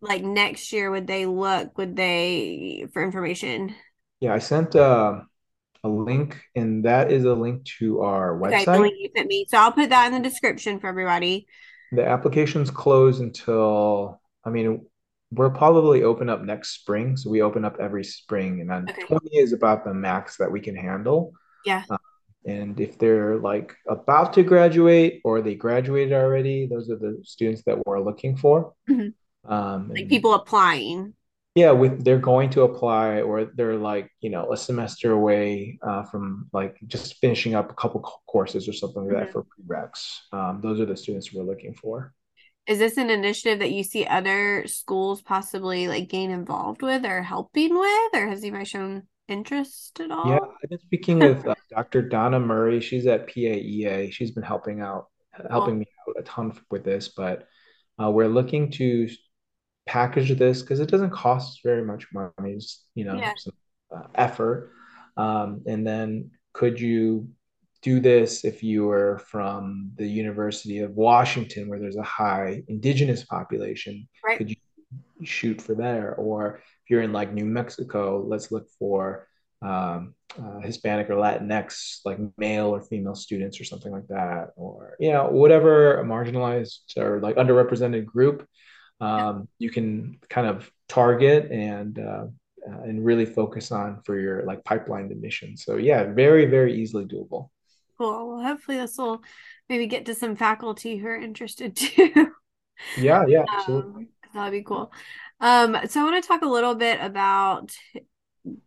like 0.00 0.22
next 0.22 0.72
year 0.72 0.90
would 0.90 1.06
they 1.06 1.26
look? 1.26 1.76
Would 1.78 1.96
they 1.96 2.86
for 2.92 3.02
information? 3.04 3.74
Yeah 4.20 4.34
i 4.34 4.38
sent 4.38 4.74
uh, 4.74 5.20
a 5.84 5.88
link 5.88 6.40
and 6.54 6.84
that 6.84 7.12
is 7.12 7.24
a 7.24 7.34
link 7.34 7.64
to 7.78 8.00
our 8.00 8.38
website 8.38 8.62
okay, 8.62 8.64
the 8.64 8.78
link 8.78 8.94
you 8.98 9.10
sent 9.16 9.28
me. 9.28 9.46
So 9.48 9.58
i'll 9.58 9.72
put 9.72 9.90
that 9.90 10.06
in 10.12 10.22
the 10.22 10.28
description 10.28 10.80
for 10.80 10.88
everybody. 10.88 11.46
The 11.92 12.06
applications 12.06 12.70
close 12.70 13.20
until 13.20 14.20
i 14.44 14.50
mean 14.50 14.86
we'll 15.30 15.50
probably 15.50 16.02
open 16.02 16.28
up 16.28 16.42
next 16.42 16.70
spring. 16.70 17.16
So 17.16 17.30
we 17.30 17.42
open 17.42 17.64
up 17.64 17.76
every 17.80 18.04
spring, 18.04 18.60
and 18.60 18.70
then 18.70 18.86
okay. 18.88 19.02
20 19.02 19.36
is 19.36 19.52
about 19.52 19.84
the 19.84 19.94
max 19.94 20.36
that 20.36 20.50
we 20.50 20.60
can 20.60 20.76
handle. 20.76 21.32
Yeah. 21.64 21.84
Um, 21.90 21.98
and 22.44 22.80
if 22.80 22.96
they're 22.96 23.36
like 23.38 23.74
about 23.88 24.32
to 24.34 24.44
graduate 24.44 25.20
or 25.24 25.42
they 25.42 25.56
graduated 25.56 26.12
already, 26.12 26.66
those 26.66 26.88
are 26.90 26.96
the 26.96 27.20
students 27.24 27.62
that 27.66 27.84
we're 27.84 28.00
looking 28.00 28.36
for. 28.36 28.72
Mm-hmm. 28.88 29.52
Um, 29.52 29.88
like 29.90 30.08
people 30.08 30.34
applying. 30.34 31.14
Yeah, 31.56 31.70
with 31.70 32.04
they're 32.04 32.18
going 32.18 32.50
to 32.50 32.62
apply 32.62 33.22
or 33.22 33.46
they're 33.46 33.76
like 33.76 34.10
you 34.20 34.30
know 34.30 34.52
a 34.52 34.56
semester 34.56 35.12
away 35.12 35.78
uh, 35.82 36.04
from 36.04 36.48
like 36.52 36.76
just 36.86 37.16
finishing 37.16 37.54
up 37.54 37.70
a 37.70 37.74
couple 37.74 38.00
courses 38.28 38.68
or 38.68 38.72
something 38.72 39.06
like 39.06 39.16
mm-hmm. 39.16 39.24
that 39.24 39.32
for 39.32 39.46
prereqs. 39.66 40.18
Um, 40.32 40.60
those 40.60 40.80
are 40.80 40.86
the 40.86 40.96
students 40.96 41.32
we're 41.32 41.42
looking 41.42 41.74
for 41.74 42.12
is 42.66 42.78
this 42.78 42.96
an 42.96 43.10
initiative 43.10 43.60
that 43.60 43.72
you 43.72 43.82
see 43.82 44.06
other 44.06 44.66
schools 44.66 45.22
possibly 45.22 45.88
like 45.88 46.08
gain 46.08 46.30
involved 46.30 46.82
with 46.82 47.04
or 47.04 47.22
helping 47.22 47.78
with 47.78 48.14
or 48.14 48.26
has 48.28 48.42
anybody 48.42 48.64
shown 48.64 49.02
interest 49.28 50.00
at 50.00 50.10
all? 50.10 50.28
Yeah 50.28 50.38
i've 50.62 50.70
been 50.70 50.78
speaking 50.80 51.18
with 51.18 51.46
uh, 51.46 51.54
dr 51.70 52.02
donna 52.08 52.40
murray. 52.40 52.80
She's 52.80 53.06
at 53.06 53.28
paea 53.28 54.12
she's 54.12 54.30
been 54.30 54.42
helping 54.42 54.80
out 54.80 55.06
helping 55.50 55.78
me 55.78 55.86
out 56.08 56.16
a 56.18 56.22
ton 56.22 56.58
with 56.70 56.84
this 56.84 57.08
but 57.08 57.46
uh, 58.02 58.10
we're 58.10 58.28
looking 58.28 58.70
to 58.72 59.08
package 59.86 60.36
this 60.36 60.60
because 60.60 60.80
it 60.80 60.90
doesn't 60.90 61.10
cost 61.10 61.60
very 61.62 61.84
much 61.84 62.06
money. 62.12 62.54
Just 62.54 62.84
you 62.94 63.04
know 63.04 63.14
yeah. 63.14 63.32
some 63.36 63.54
uh, 63.94 64.08
effort. 64.14 64.72
Um, 65.16 65.62
and 65.66 65.86
then 65.86 66.32
could 66.52 66.78
you 66.78 67.28
do 67.86 68.00
this 68.00 68.44
if 68.44 68.64
you 68.64 68.86
were 68.86 69.18
from 69.30 69.92
the 69.94 70.08
University 70.24 70.78
of 70.80 70.90
Washington, 70.96 71.68
where 71.68 71.78
there's 71.78 72.02
a 72.06 72.12
high 72.22 72.64
indigenous 72.66 73.22
population. 73.24 74.08
Right. 74.24 74.38
Could 74.38 74.50
you 74.50 74.56
shoot 75.22 75.62
for 75.62 75.76
there? 75.76 76.16
Or 76.16 76.56
if 76.82 76.90
you're 76.90 77.02
in 77.02 77.12
like 77.12 77.32
New 77.32 77.44
Mexico, 77.44 78.24
let's 78.26 78.50
look 78.50 78.66
for 78.76 79.28
um, 79.62 80.14
uh, 80.36 80.58
Hispanic 80.68 81.08
or 81.10 81.14
Latinx, 81.14 82.00
like 82.04 82.18
male 82.36 82.70
or 82.74 82.82
female 82.82 83.14
students 83.14 83.60
or 83.60 83.64
something 83.64 83.92
like 83.92 84.08
that, 84.08 84.48
or 84.56 84.96
you 84.98 85.12
know 85.12 85.28
whatever 85.42 86.02
marginalized 86.04 86.96
or 86.96 87.20
like 87.20 87.36
underrepresented 87.36 88.04
group 88.04 88.38
um, 89.00 89.48
you 89.58 89.70
can 89.70 90.18
kind 90.28 90.46
of 90.46 90.70
target 90.88 91.50
and 91.52 91.98
uh, 91.98 92.26
uh, 92.68 92.82
and 92.82 93.04
really 93.04 93.26
focus 93.26 93.70
on 93.70 94.00
for 94.04 94.18
your 94.18 94.42
like 94.44 94.64
pipeline 94.64 95.12
admission. 95.12 95.56
So 95.56 95.76
yeah, 95.76 96.12
very 96.12 96.46
very 96.46 96.72
easily 96.80 97.04
doable 97.04 97.50
cool. 97.98 98.28
Well, 98.28 98.42
hopefully 98.42 98.78
this 98.78 98.96
will 98.98 99.22
maybe 99.68 99.86
get 99.86 100.06
to 100.06 100.14
some 100.14 100.36
faculty 100.36 100.96
who 100.96 101.06
are 101.06 101.16
interested 101.16 101.76
too. 101.76 102.32
Yeah, 102.96 103.24
yeah, 103.26 103.44
absolutely. 103.48 104.02
Um, 104.02 104.08
that'd 104.34 104.52
be 104.52 104.62
cool. 104.62 104.92
Um, 105.40 105.76
so 105.88 106.00
I 106.00 106.04
want 106.04 106.22
to 106.22 106.26
talk 106.26 106.42
a 106.42 106.48
little 106.48 106.74
bit 106.74 106.98
about 107.00 107.72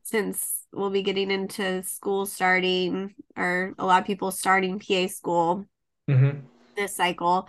since 0.04 0.66
we'll 0.72 0.90
be 0.90 1.02
getting 1.02 1.32
into 1.32 1.84
school 1.84 2.26
starting 2.26 3.16
or 3.38 3.74
a 3.80 3.86
lot 3.86 4.02
of 4.02 4.08
people 4.08 4.32
starting 4.32 4.80
PA 4.80 5.08
school 5.08 5.66
mm-hmm. 6.10 6.40
this 6.76 6.96
cycle. 6.96 7.48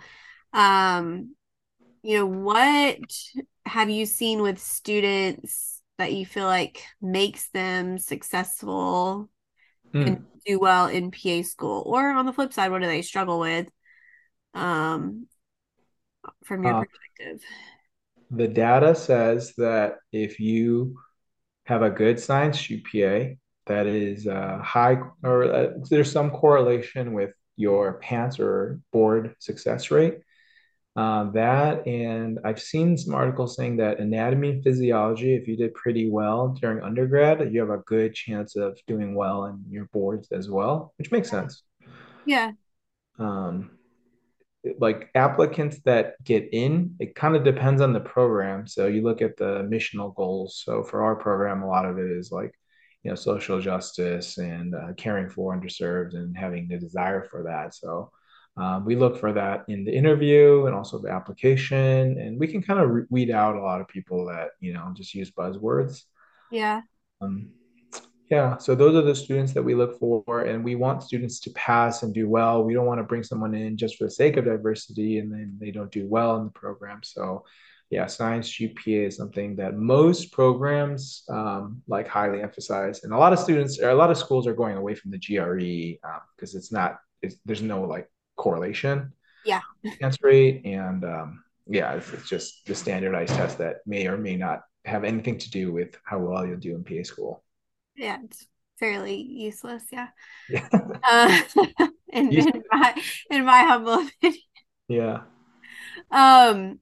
Um, 0.53 1.35
you 2.03 2.17
know, 2.17 2.25
what 2.25 2.99
have 3.65 3.89
you 3.89 4.05
seen 4.05 4.41
with 4.41 4.59
students 4.59 5.81
that 5.97 6.13
you 6.13 6.25
feel 6.25 6.45
like 6.45 6.83
makes 7.01 7.49
them 7.49 7.97
successful 7.97 9.29
Hmm. 9.93 10.03
and 10.07 10.25
do 10.45 10.59
well 10.59 10.87
in 10.87 11.11
PA 11.11 11.41
school? 11.43 11.83
Or 11.85 12.11
on 12.11 12.25
the 12.25 12.33
flip 12.33 12.53
side, 12.53 12.71
what 12.71 12.81
do 12.81 12.87
they 12.87 13.01
struggle 13.01 13.39
with? 13.39 13.69
Um, 14.53 15.27
from 16.43 16.63
your 16.63 16.73
Uh, 16.73 16.83
perspective. 16.83 17.41
The 18.31 18.47
data 18.47 18.95
says 18.95 19.53
that 19.57 19.97
if 20.11 20.39
you 20.39 20.97
have 21.65 21.81
a 21.81 21.89
good 21.89 22.19
science 22.19 22.57
GPA, 22.61 23.37
that 23.67 23.87
is 23.87 24.27
uh, 24.27 24.59
high, 24.63 24.97
or 25.23 25.43
uh, 25.45 25.71
there's 25.89 26.11
some 26.11 26.31
correlation 26.31 27.13
with 27.13 27.31
your 27.57 27.93
PANCE 27.99 28.39
or 28.39 28.79
board 28.91 29.35
success 29.39 29.91
rate. 29.91 30.19
Uh, 30.93 31.31
that, 31.31 31.87
and 31.87 32.39
I've 32.43 32.61
seen 32.61 32.97
some 32.97 33.13
articles 33.13 33.55
saying 33.55 33.77
that 33.77 33.99
anatomy 33.99 34.49
and 34.49 34.63
physiology, 34.63 35.35
if 35.35 35.47
you 35.47 35.55
did 35.55 35.73
pretty 35.73 36.09
well 36.09 36.49
during 36.49 36.83
undergrad, 36.83 37.53
you 37.53 37.61
have 37.61 37.69
a 37.69 37.83
good 37.85 38.13
chance 38.13 38.57
of 38.57 38.77
doing 38.87 39.15
well 39.15 39.45
in 39.45 39.63
your 39.69 39.85
boards 39.93 40.33
as 40.33 40.49
well, 40.49 40.93
which 40.97 41.11
makes 41.11 41.29
sense. 41.29 41.63
Yeah. 42.25 42.51
Um, 43.17 43.71
like 44.79 45.09
applicants 45.15 45.79
that 45.85 46.21
get 46.23 46.49
in, 46.51 46.95
it 46.99 47.15
kind 47.15 47.37
of 47.37 47.45
depends 47.45 47.81
on 47.81 47.93
the 47.93 47.99
program. 48.01 48.67
So 48.67 48.87
you 48.87 49.01
look 49.01 49.21
at 49.21 49.37
the 49.37 49.67
missional 49.71 50.13
goals. 50.13 50.61
So 50.63 50.83
for 50.83 51.03
our 51.03 51.15
program, 51.15 51.63
a 51.63 51.67
lot 51.67 51.85
of 51.85 51.97
it 51.99 52.11
is 52.11 52.31
like, 52.31 52.53
you 53.03 53.09
know, 53.09 53.15
social 53.15 53.61
justice 53.61 54.37
and 54.37 54.75
uh, 54.75 54.93
caring 54.97 55.29
for 55.29 55.57
underserved 55.57 56.15
and 56.15 56.37
having 56.37 56.67
the 56.67 56.77
desire 56.77 57.23
for 57.23 57.43
that. 57.43 57.73
So 57.73 58.11
um, 58.57 58.85
we 58.85 58.95
look 58.95 59.17
for 59.17 59.31
that 59.33 59.65
in 59.69 59.85
the 59.85 59.95
interview 59.95 60.65
and 60.65 60.75
also 60.75 60.99
the 60.99 61.09
application, 61.09 62.17
and 62.19 62.39
we 62.39 62.47
can 62.47 62.61
kind 62.61 62.79
of 62.79 63.05
weed 63.09 63.31
out 63.31 63.55
a 63.55 63.61
lot 63.61 63.81
of 63.81 63.87
people 63.87 64.25
that 64.27 64.49
you 64.59 64.73
know 64.73 64.91
just 64.95 65.13
use 65.13 65.31
buzzwords. 65.31 66.03
Yeah. 66.51 66.81
Um, 67.21 67.51
yeah, 68.29 68.57
so 68.57 68.75
those 68.75 68.95
are 68.95 69.01
the 69.01 69.13
students 69.13 69.51
that 69.53 69.63
we 69.63 69.75
look 69.75 69.99
for, 69.99 70.43
and 70.43 70.63
we 70.63 70.75
want 70.75 71.03
students 71.03 71.39
to 71.41 71.49
pass 71.51 72.03
and 72.03 72.13
do 72.13 72.29
well. 72.29 72.63
We 72.63 72.73
don't 72.73 72.85
want 72.85 72.99
to 72.99 73.03
bring 73.03 73.23
someone 73.23 73.53
in 73.53 73.75
just 73.75 73.97
for 73.97 74.05
the 74.05 74.11
sake 74.11 74.37
of 74.37 74.45
diversity 74.45 75.19
and 75.19 75.29
then 75.29 75.57
they 75.59 75.69
don't 75.69 75.91
do 75.91 76.07
well 76.07 76.37
in 76.37 76.45
the 76.45 76.51
program. 76.51 77.01
So, 77.03 77.43
yeah, 77.89 78.05
science 78.05 78.49
GPA 78.49 79.07
is 79.07 79.17
something 79.17 79.57
that 79.57 79.75
most 79.75 80.31
programs 80.31 81.23
um, 81.29 81.81
like 81.89 82.07
highly 82.07 82.41
emphasize, 82.41 83.03
and 83.03 83.11
a 83.11 83.17
lot 83.17 83.33
of 83.33 83.39
students 83.39 83.79
or 83.79 83.89
a 83.89 83.95
lot 83.95 84.11
of 84.11 84.17
schools 84.17 84.47
are 84.47 84.55
going 84.55 84.77
away 84.77 84.95
from 84.95 85.11
the 85.11 85.19
GRE 85.19 85.99
because 86.37 86.55
um, 86.55 86.57
it's 86.57 86.71
not, 86.71 86.99
it's, 87.21 87.35
there's 87.45 87.61
no 87.61 87.81
like 87.81 88.09
correlation 88.41 89.13
Yeah. 89.45 89.61
chance 89.99 90.17
rate, 90.23 90.65
and 90.65 91.03
um, 91.03 91.43
yeah, 91.67 91.93
it's, 91.93 92.11
it's 92.13 92.29
just 92.29 92.65
the 92.65 92.75
standardized 92.75 93.35
test 93.35 93.57
that 93.59 93.77
may 93.85 94.07
or 94.07 94.17
may 94.17 94.35
not 94.35 94.61
have 94.85 95.03
anything 95.03 95.37
to 95.39 95.51
do 95.51 95.71
with 95.71 95.97
how 96.03 96.19
well 96.19 96.45
you'll 96.45 96.57
do 96.59 96.75
in 96.75 96.83
PA 96.83 97.03
school. 97.03 97.43
Yeah, 97.95 98.17
it's 98.23 98.47
fairly 98.79 99.21
useless. 99.21 99.83
Yeah. 99.91 100.07
Yeah. 100.49 100.67
Uh, 101.03 101.41
in, 102.13 102.31
in 102.37 102.63
my 102.71 102.95
in 103.29 103.45
my 103.45 103.63
humble 103.63 104.07
opinion. 104.07 104.41
Yeah. 104.87 105.23
Um, 106.11 106.79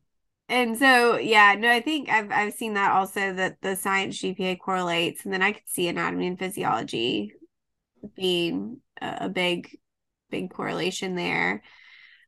and 0.47 0.77
so 0.77 1.17
yeah, 1.17 1.55
no, 1.57 1.69
I 1.69 1.81
think 1.81 2.09
I've 2.09 2.31
I've 2.31 2.53
seen 2.53 2.73
that 2.73 2.91
also 2.91 3.33
that 3.33 3.61
the 3.61 3.75
science 3.75 4.17
GPA 4.17 4.55
correlates, 4.55 5.23
and 5.25 5.33
then 5.33 5.41
I 5.41 5.53
could 5.53 5.67
see 5.67 5.87
anatomy 5.87 6.27
and 6.27 6.39
physiology 6.39 7.33
being 8.15 8.81
a, 9.01 9.17
a 9.23 9.29
big, 9.29 9.78
big 10.29 10.51
correlation 10.51 11.15
there. 11.15 11.63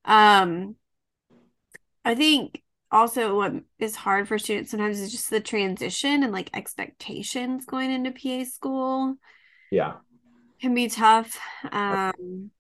Um, 0.06 0.76
I 2.04 2.16
think 2.16 2.64
also 2.92 3.36
what 3.36 3.54
is 3.80 3.96
hard 3.96 4.28
for 4.28 4.38
students 4.38 4.72
sometimes 4.72 5.00
is 5.00 5.12
just 5.12 5.30
the 5.30 5.40
transition 5.40 6.24
and 6.24 6.32
like 6.34 6.50
expectations 6.54 7.66
going 7.66 7.92
into 7.92 8.12
PA 8.12 8.44
school 8.46 9.18
Yeah. 9.72 10.02
can 10.62 10.74
be 10.74 10.88
tough. 10.88 11.40
Um, 11.72 12.52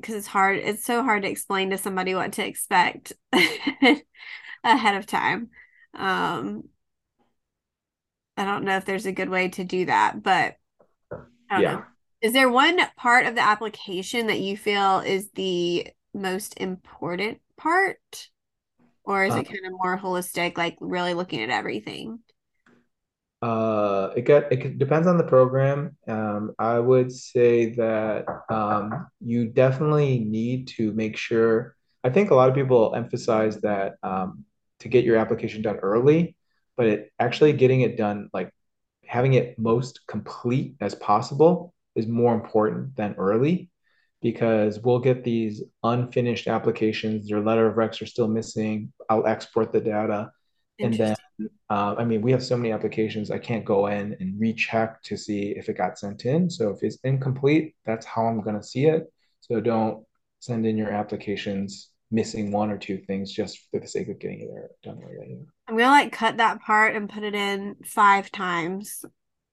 because 0.00 0.14
it's 0.16 0.26
hard, 0.26 0.58
it's 0.58 0.84
so 0.84 1.02
hard 1.02 1.22
to 1.22 1.28
explain 1.30 1.70
to 1.70 1.78
somebody 1.78 2.14
what 2.14 2.32
to 2.34 2.46
expect 2.46 3.12
ahead 4.64 4.96
of 4.96 5.06
time. 5.06 5.50
Um, 5.94 6.64
I 8.36 8.44
don't 8.44 8.64
know 8.64 8.76
if 8.76 8.84
there's 8.84 9.06
a 9.06 9.12
good 9.12 9.28
way 9.28 9.48
to 9.50 9.64
do 9.64 9.86
that, 9.86 10.22
but 10.22 10.56
Yeah. 11.56 11.60
know. 11.62 11.84
Is 12.22 12.32
there 12.32 12.48
one 12.50 12.80
part 12.96 13.26
of 13.26 13.34
the 13.34 13.42
application 13.42 14.28
that 14.28 14.40
you 14.40 14.56
feel 14.56 15.00
is 15.00 15.30
the 15.32 15.88
most 16.14 16.54
important 16.58 17.40
part? 17.56 18.30
Or 19.04 19.24
is 19.24 19.34
Uh, 19.34 19.36
it 19.36 19.44
kind 19.44 19.66
of 19.66 19.72
more 19.72 19.98
holistic, 19.98 20.58
like 20.58 20.76
really 20.80 21.14
looking 21.14 21.42
at 21.42 21.50
everything? 21.50 22.20
Uh, 23.40 24.10
it 24.16 24.22
got 24.22 24.52
it 24.52 24.78
depends 24.78 25.08
on 25.08 25.18
the 25.18 25.24
program. 25.24 25.96
Um, 26.06 26.52
I 26.60 26.78
would 26.78 27.10
say 27.10 27.74
that 27.74 28.24
um, 28.48 29.08
you 29.20 29.46
definitely 29.48 30.20
need 30.20 30.68
to 30.78 30.92
make 30.92 31.16
sure. 31.16 31.74
I 32.04 32.10
think 32.10 32.30
a 32.30 32.34
lot 32.36 32.48
of 32.48 32.54
people 32.54 32.94
emphasize 32.94 33.60
that 33.62 33.94
um, 34.04 34.44
to 34.80 34.88
get 34.88 35.04
your 35.04 35.16
application 35.16 35.62
done 35.62 35.76
early, 35.76 36.36
but 36.76 36.86
it 36.86 37.12
actually 37.18 37.52
getting 37.52 37.80
it 37.80 37.96
done 37.96 38.28
like 38.32 38.52
having 39.06 39.34
it 39.34 39.58
most 39.58 40.00
complete 40.06 40.76
as 40.80 40.94
possible 40.94 41.74
is 41.94 42.06
more 42.06 42.34
important 42.34 42.96
than 42.96 43.14
early 43.18 43.70
because 44.20 44.78
we'll 44.80 45.00
get 45.00 45.24
these 45.24 45.62
unfinished 45.82 46.46
applications. 46.46 47.28
Their 47.28 47.40
letter 47.40 47.66
of 47.66 47.76
recs 47.76 48.00
are 48.00 48.06
still 48.06 48.28
missing. 48.28 48.92
I'll 49.08 49.26
export 49.26 49.72
the 49.72 49.80
data 49.80 50.30
and 50.78 50.94
then 50.94 51.16
uh, 51.70 51.94
I 51.98 52.04
mean, 52.04 52.22
we 52.22 52.32
have 52.32 52.42
so 52.42 52.56
many 52.56 52.72
applications, 52.72 53.30
I 53.30 53.38
can't 53.38 53.64
go 53.64 53.86
in 53.86 54.16
and 54.20 54.38
recheck 54.38 55.02
to 55.04 55.16
see 55.16 55.54
if 55.56 55.68
it 55.68 55.76
got 55.76 55.98
sent 55.98 56.24
in. 56.24 56.50
So 56.50 56.70
if 56.70 56.82
it's 56.82 56.98
incomplete, 57.04 57.74
that's 57.84 58.06
how 58.06 58.26
I'm 58.26 58.42
going 58.42 58.56
to 58.56 58.62
see 58.62 58.86
it. 58.86 59.12
So 59.40 59.60
don't 59.60 60.04
send 60.40 60.66
in 60.66 60.76
your 60.76 60.90
applications 60.90 61.90
missing 62.10 62.52
one 62.52 62.70
or 62.70 62.76
two 62.76 62.98
things 62.98 63.32
just 63.32 63.58
for 63.70 63.80
the 63.80 63.86
sake 63.86 64.08
of 64.08 64.18
getting 64.20 64.40
it 64.40 64.48
there 64.52 64.68
done 64.82 65.02
early. 65.02 65.38
I'm 65.66 65.78
gonna 65.78 65.88
like 65.88 66.12
cut 66.12 66.36
that 66.36 66.60
part 66.60 66.94
and 66.94 67.08
put 67.08 67.22
it 67.22 67.34
in 67.34 67.76
five 67.86 68.30
times. 68.30 69.02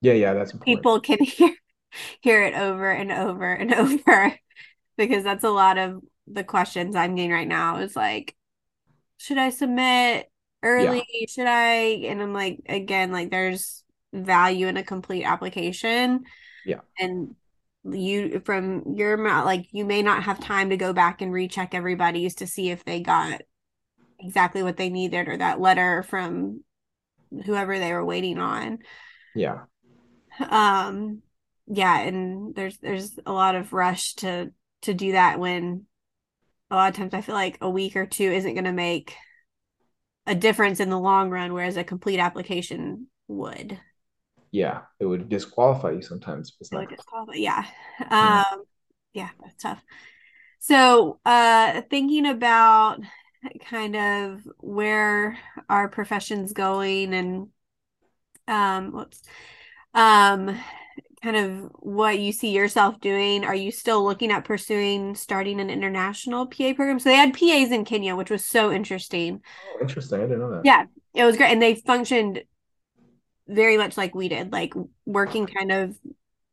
Yeah, 0.02 0.14
yeah, 0.14 0.34
that's 0.34 0.52
important. 0.52 0.78
People 0.78 1.00
can 1.00 1.20
hear 1.24 1.56
hear 2.22 2.44
it 2.44 2.54
over 2.56 2.90
and 2.92 3.12
over 3.12 3.52
and 3.52 3.74
over 3.76 4.34
because 4.98 5.24
that's 5.24 5.44
a 5.44 5.50
lot 5.50 5.78
of 5.78 6.02
the 6.28 6.44
questions 6.44 6.96
I'm 6.96 7.16
getting 7.16 7.32
right 7.32 7.48
now 7.48 7.78
is 7.78 7.96
like, 7.96 8.36
should 9.18 9.38
I 9.38 9.50
submit 9.50 10.30
early? 10.64 11.04
Should 11.30 11.48
I? 11.48 12.04
And 12.08 12.22
I'm 12.22 12.34
like, 12.34 12.62
again, 12.68 13.12
like 13.12 13.32
there's 13.32 13.84
value 14.14 14.68
in 14.68 14.78
a 14.78 14.84
complete 14.84 15.24
application. 15.24 16.24
Yeah. 16.66 16.82
And 17.00 17.36
you 17.86 18.42
from 18.46 18.96
your 18.96 19.18
mouth, 19.18 19.46
like 19.46 19.68
you 19.72 19.86
may 19.86 20.02
not 20.02 20.24
have 20.24 20.40
time 20.40 20.70
to 20.72 20.78
go 20.78 20.94
back 20.94 21.22
and 21.22 21.34
recheck 21.34 21.74
everybody's 21.74 22.36
to 22.36 22.48
see 22.48 22.70
if 22.72 22.84
they 22.86 23.02
got 23.02 23.42
exactly 24.20 24.64
what 24.64 24.78
they 24.78 24.90
needed 24.90 25.28
or 25.28 25.38
that 25.38 25.62
letter 25.62 26.04
from 26.04 26.64
whoever 27.46 27.80
they 27.80 27.94
were 27.94 28.06
waiting 28.06 28.40
on. 28.40 28.80
Yeah, 29.34 29.66
Um, 30.40 31.22
yeah, 31.70 32.00
and 32.00 32.56
there's 32.56 32.78
there's 32.80 33.18
a 33.26 33.32
lot 33.32 33.56
of 33.56 33.74
rush 33.74 34.16
to 34.16 34.52
to 34.82 34.94
do 34.94 35.14
that 35.14 35.40
when 35.40 35.86
a 36.72 36.76
lot 36.76 36.90
of 36.90 36.96
times 36.96 37.14
I 37.14 37.22
feel 37.22 37.36
like 37.36 37.58
a 37.62 37.70
week 37.70 37.96
or 37.96 38.06
two 38.06 38.32
isn't 38.32 38.54
going 38.54 38.66
to 38.66 38.72
make 38.72 39.16
a 40.26 40.36
difference 40.36 40.80
in 40.80 40.90
the 40.90 41.00
long 41.00 41.30
run, 41.30 41.54
whereas 41.54 41.78
a 41.78 41.84
complete 41.84 42.20
application 42.20 43.08
would. 43.28 43.80
yeah, 44.52 44.82
it 45.00 45.06
would 45.06 45.30
disqualify 45.30 45.92
you 45.92 46.02
sometimes 46.02 46.56
it's 46.60 46.72
not. 46.72 46.90
disqualify. 46.90 47.34
Yeah. 47.36 47.66
Yeah. 48.00 48.44
Um, 48.52 48.64
yeah, 49.14 49.30
that's 49.42 49.62
tough. 49.62 49.82
So, 50.60 51.20
uh, 51.26 51.82
thinking 51.90 52.26
about 52.26 53.00
kind 53.66 53.96
of 53.96 54.48
where 54.58 55.38
our 55.70 55.88
profession's 55.88 56.54
going 56.54 57.14
and 57.14 57.48
um, 58.48 58.92
whoops, 58.92 59.22
um, 59.94 60.58
kind 61.22 61.36
of 61.36 61.72
what 61.80 62.20
you 62.20 62.32
see 62.32 62.52
yourself 62.52 63.00
doing. 63.02 63.44
Are 63.44 63.56
you 63.56 63.72
still 63.72 64.04
looking 64.04 64.32
at 64.32 64.46
pursuing 64.46 65.16
starting 65.16 65.60
an 65.60 65.70
international 65.70 66.48
PA 66.48 66.74
program? 66.74 67.00
So 67.00 67.10
they 67.10 67.16
had 67.16 67.34
PAs 67.34 67.72
in 67.72 67.86
Kenya, 67.86 68.16
which 68.16 68.30
was 68.30 68.46
so 68.46 68.72
interesting. 68.72 69.42
Oh, 69.76 69.78
interesting. 69.82 70.20
I 70.20 70.24
didn't 70.24 70.40
know 70.40 70.52
that. 70.52 70.66
Yeah, 70.66 70.86
it 71.14 71.26
was 71.26 71.38
great, 71.38 71.52
and 71.52 71.62
they 71.62 71.76
functioned 71.76 72.44
very 73.48 73.78
much 73.78 73.98
like 73.98 74.14
we 74.16 74.30
did, 74.30 74.52
like 74.52 74.74
working 75.06 75.48
kind 75.48 75.72
of 75.72 75.98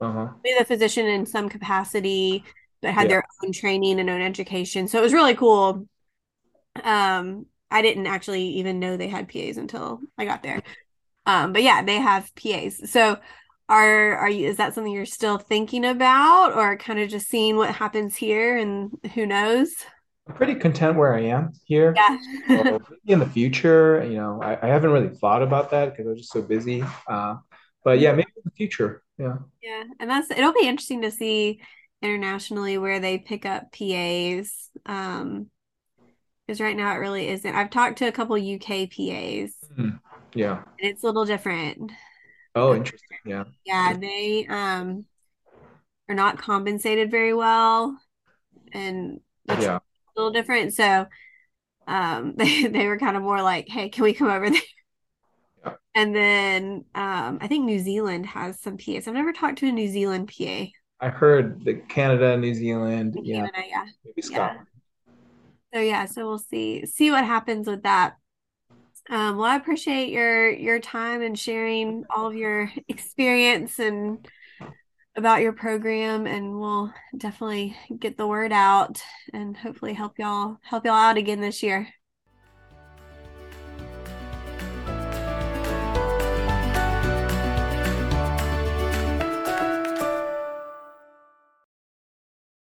Uh-huh. 0.00 0.28
with 0.44 0.60
a 0.60 0.64
physician 0.64 1.06
in 1.06 1.26
some 1.26 1.48
capacity, 1.48 2.44
but 2.82 2.92
had 2.92 3.04
Yeah. 3.04 3.08
their 3.08 3.24
own 3.44 3.52
training 3.52 4.00
and 4.00 4.10
own 4.10 4.20
education. 4.20 4.88
So 4.88 4.98
it 4.98 5.02
was 5.02 5.12
really 5.12 5.34
cool. 5.34 5.86
Um, 6.82 7.46
I 7.70 7.82
didn't 7.82 8.06
actually 8.06 8.44
even 8.58 8.78
know 8.80 8.96
they 8.96 9.08
had 9.08 9.28
PAs 9.28 9.56
until 9.56 10.00
I 10.18 10.24
got 10.24 10.42
there. 10.42 10.62
Um, 11.26 11.52
but 11.52 11.62
yeah, 11.62 11.82
they 11.82 11.96
have 11.96 12.34
PAs. 12.34 12.90
So 12.90 13.18
are 13.68 14.16
are 14.16 14.30
you 14.30 14.48
is 14.48 14.56
that 14.58 14.74
something 14.74 14.92
you're 14.92 15.06
still 15.06 15.38
thinking 15.38 15.84
about 15.84 16.54
or 16.54 16.76
kind 16.76 16.98
of 17.00 17.08
just 17.08 17.28
seeing 17.28 17.56
what 17.56 17.74
happens 17.74 18.16
here 18.16 18.56
and 18.56 18.90
who 19.14 19.26
knows? 19.26 19.72
I'm 20.28 20.34
pretty 20.34 20.56
content 20.56 20.96
where 20.96 21.14
I 21.14 21.20
am 21.22 21.52
here. 21.64 21.94
Yeah. 21.96 22.18
So 22.48 22.80
in 23.06 23.18
the 23.20 23.26
future, 23.26 24.04
you 24.04 24.14
know, 24.16 24.40
I, 24.42 24.58
I 24.60 24.66
haven't 24.68 24.90
really 24.90 25.14
thought 25.16 25.42
about 25.42 25.70
that 25.70 25.90
because 25.90 26.06
I 26.06 26.10
was 26.10 26.20
just 26.20 26.32
so 26.32 26.42
busy. 26.42 26.82
Uh, 27.08 27.36
but 27.84 28.00
yeah, 28.00 28.10
maybe 28.12 28.28
in 28.36 28.42
the 28.44 28.50
future. 28.50 29.02
Yeah. 29.18 29.36
Yeah, 29.62 29.84
and 30.00 30.10
that's 30.10 30.30
it'll 30.30 30.52
be 30.52 30.66
interesting 30.66 31.02
to 31.02 31.10
see 31.10 31.60
internationally 32.02 32.76
where 32.78 32.98
they 33.00 33.18
pick 33.18 33.46
up 33.46 33.72
PAs. 33.72 34.70
Um, 34.84 35.50
because 36.46 36.60
right 36.60 36.76
now 36.76 36.92
it 36.94 36.98
really 36.98 37.28
isn't. 37.28 37.54
I've 37.54 37.70
talked 37.70 37.98
to 37.98 38.06
a 38.06 38.12
couple 38.12 38.36
UK 38.36 38.86
PAs, 38.86 39.52
Hmm. 39.74 39.90
Yeah. 40.34 40.62
and 40.78 40.90
it's 40.90 41.02
a 41.02 41.06
little 41.06 41.24
different. 41.24 41.92
Oh, 42.56 42.74
interesting. 42.74 43.18
Yeah. 43.24 43.44
Yeah, 43.64 43.94
they 43.98 44.46
um 44.48 45.06
are 46.08 46.14
not 46.14 46.38
compensated 46.38 47.10
very 47.10 47.34
well, 47.34 47.98
and 48.72 49.20
Yeah. 49.48 49.76
a 49.76 49.82
little 50.16 50.32
different. 50.32 50.74
So, 50.74 51.06
um, 51.86 52.34
they 52.38 52.66
they 52.68 52.86
were 52.88 52.98
kind 52.98 53.16
of 53.16 53.22
more 53.24 53.42
like, 53.42 53.68
"Hey, 53.68 53.88
can 53.90 54.04
we 54.04 54.14
come 54.14 54.28
over 54.30 54.50
there?" 54.50 54.60
Yeah. 55.64 55.74
And 55.94 56.14
then 56.14 56.84
um, 56.94 57.38
I 57.40 57.46
think 57.48 57.64
New 57.64 57.78
Zealand 57.78 58.26
has 58.26 58.60
some 58.60 58.76
PAs. 58.76 59.08
I've 59.08 59.14
never 59.14 59.32
talked 59.32 59.58
to 59.58 59.68
a 59.68 59.72
New 59.72 59.88
Zealand 59.88 60.28
PA 60.28 60.72
I 61.00 61.08
heard 61.08 61.64
that 61.64 61.88
Canada, 61.88 62.36
New 62.36 62.54
Zealand, 62.54 63.18
yeah, 63.22 63.46
Canada. 63.46 63.68
Yeah. 63.68 63.84
maybe 64.04 64.22
Yeah. 64.22 64.22
Scotland. 64.22 64.66
So 65.74 65.80
yeah, 65.80 66.06
so 66.06 66.26
we'll 66.26 66.38
see 66.38 66.86
see 66.86 67.10
what 67.10 67.24
happens 67.24 67.66
with 67.66 67.82
that. 67.82 68.16
Um, 69.08 69.36
well, 69.36 69.46
I 69.46 69.56
appreciate 69.56 70.10
your 70.10 70.50
your 70.50 70.80
time 70.80 71.22
and 71.22 71.38
sharing 71.38 72.04
all 72.10 72.26
of 72.26 72.34
your 72.34 72.72
experience 72.88 73.78
and 73.78 74.26
about 75.16 75.42
your 75.42 75.52
program, 75.52 76.26
and 76.26 76.58
we'll 76.58 76.92
definitely 77.16 77.76
get 77.98 78.16
the 78.16 78.26
word 78.26 78.52
out 78.52 79.00
and 79.32 79.56
hopefully 79.56 79.94
help 79.94 80.18
y'all 80.18 80.58
help 80.62 80.84
y'all 80.84 80.94
out 80.94 81.16
again 81.16 81.40
this 81.40 81.62
year. 81.62 81.88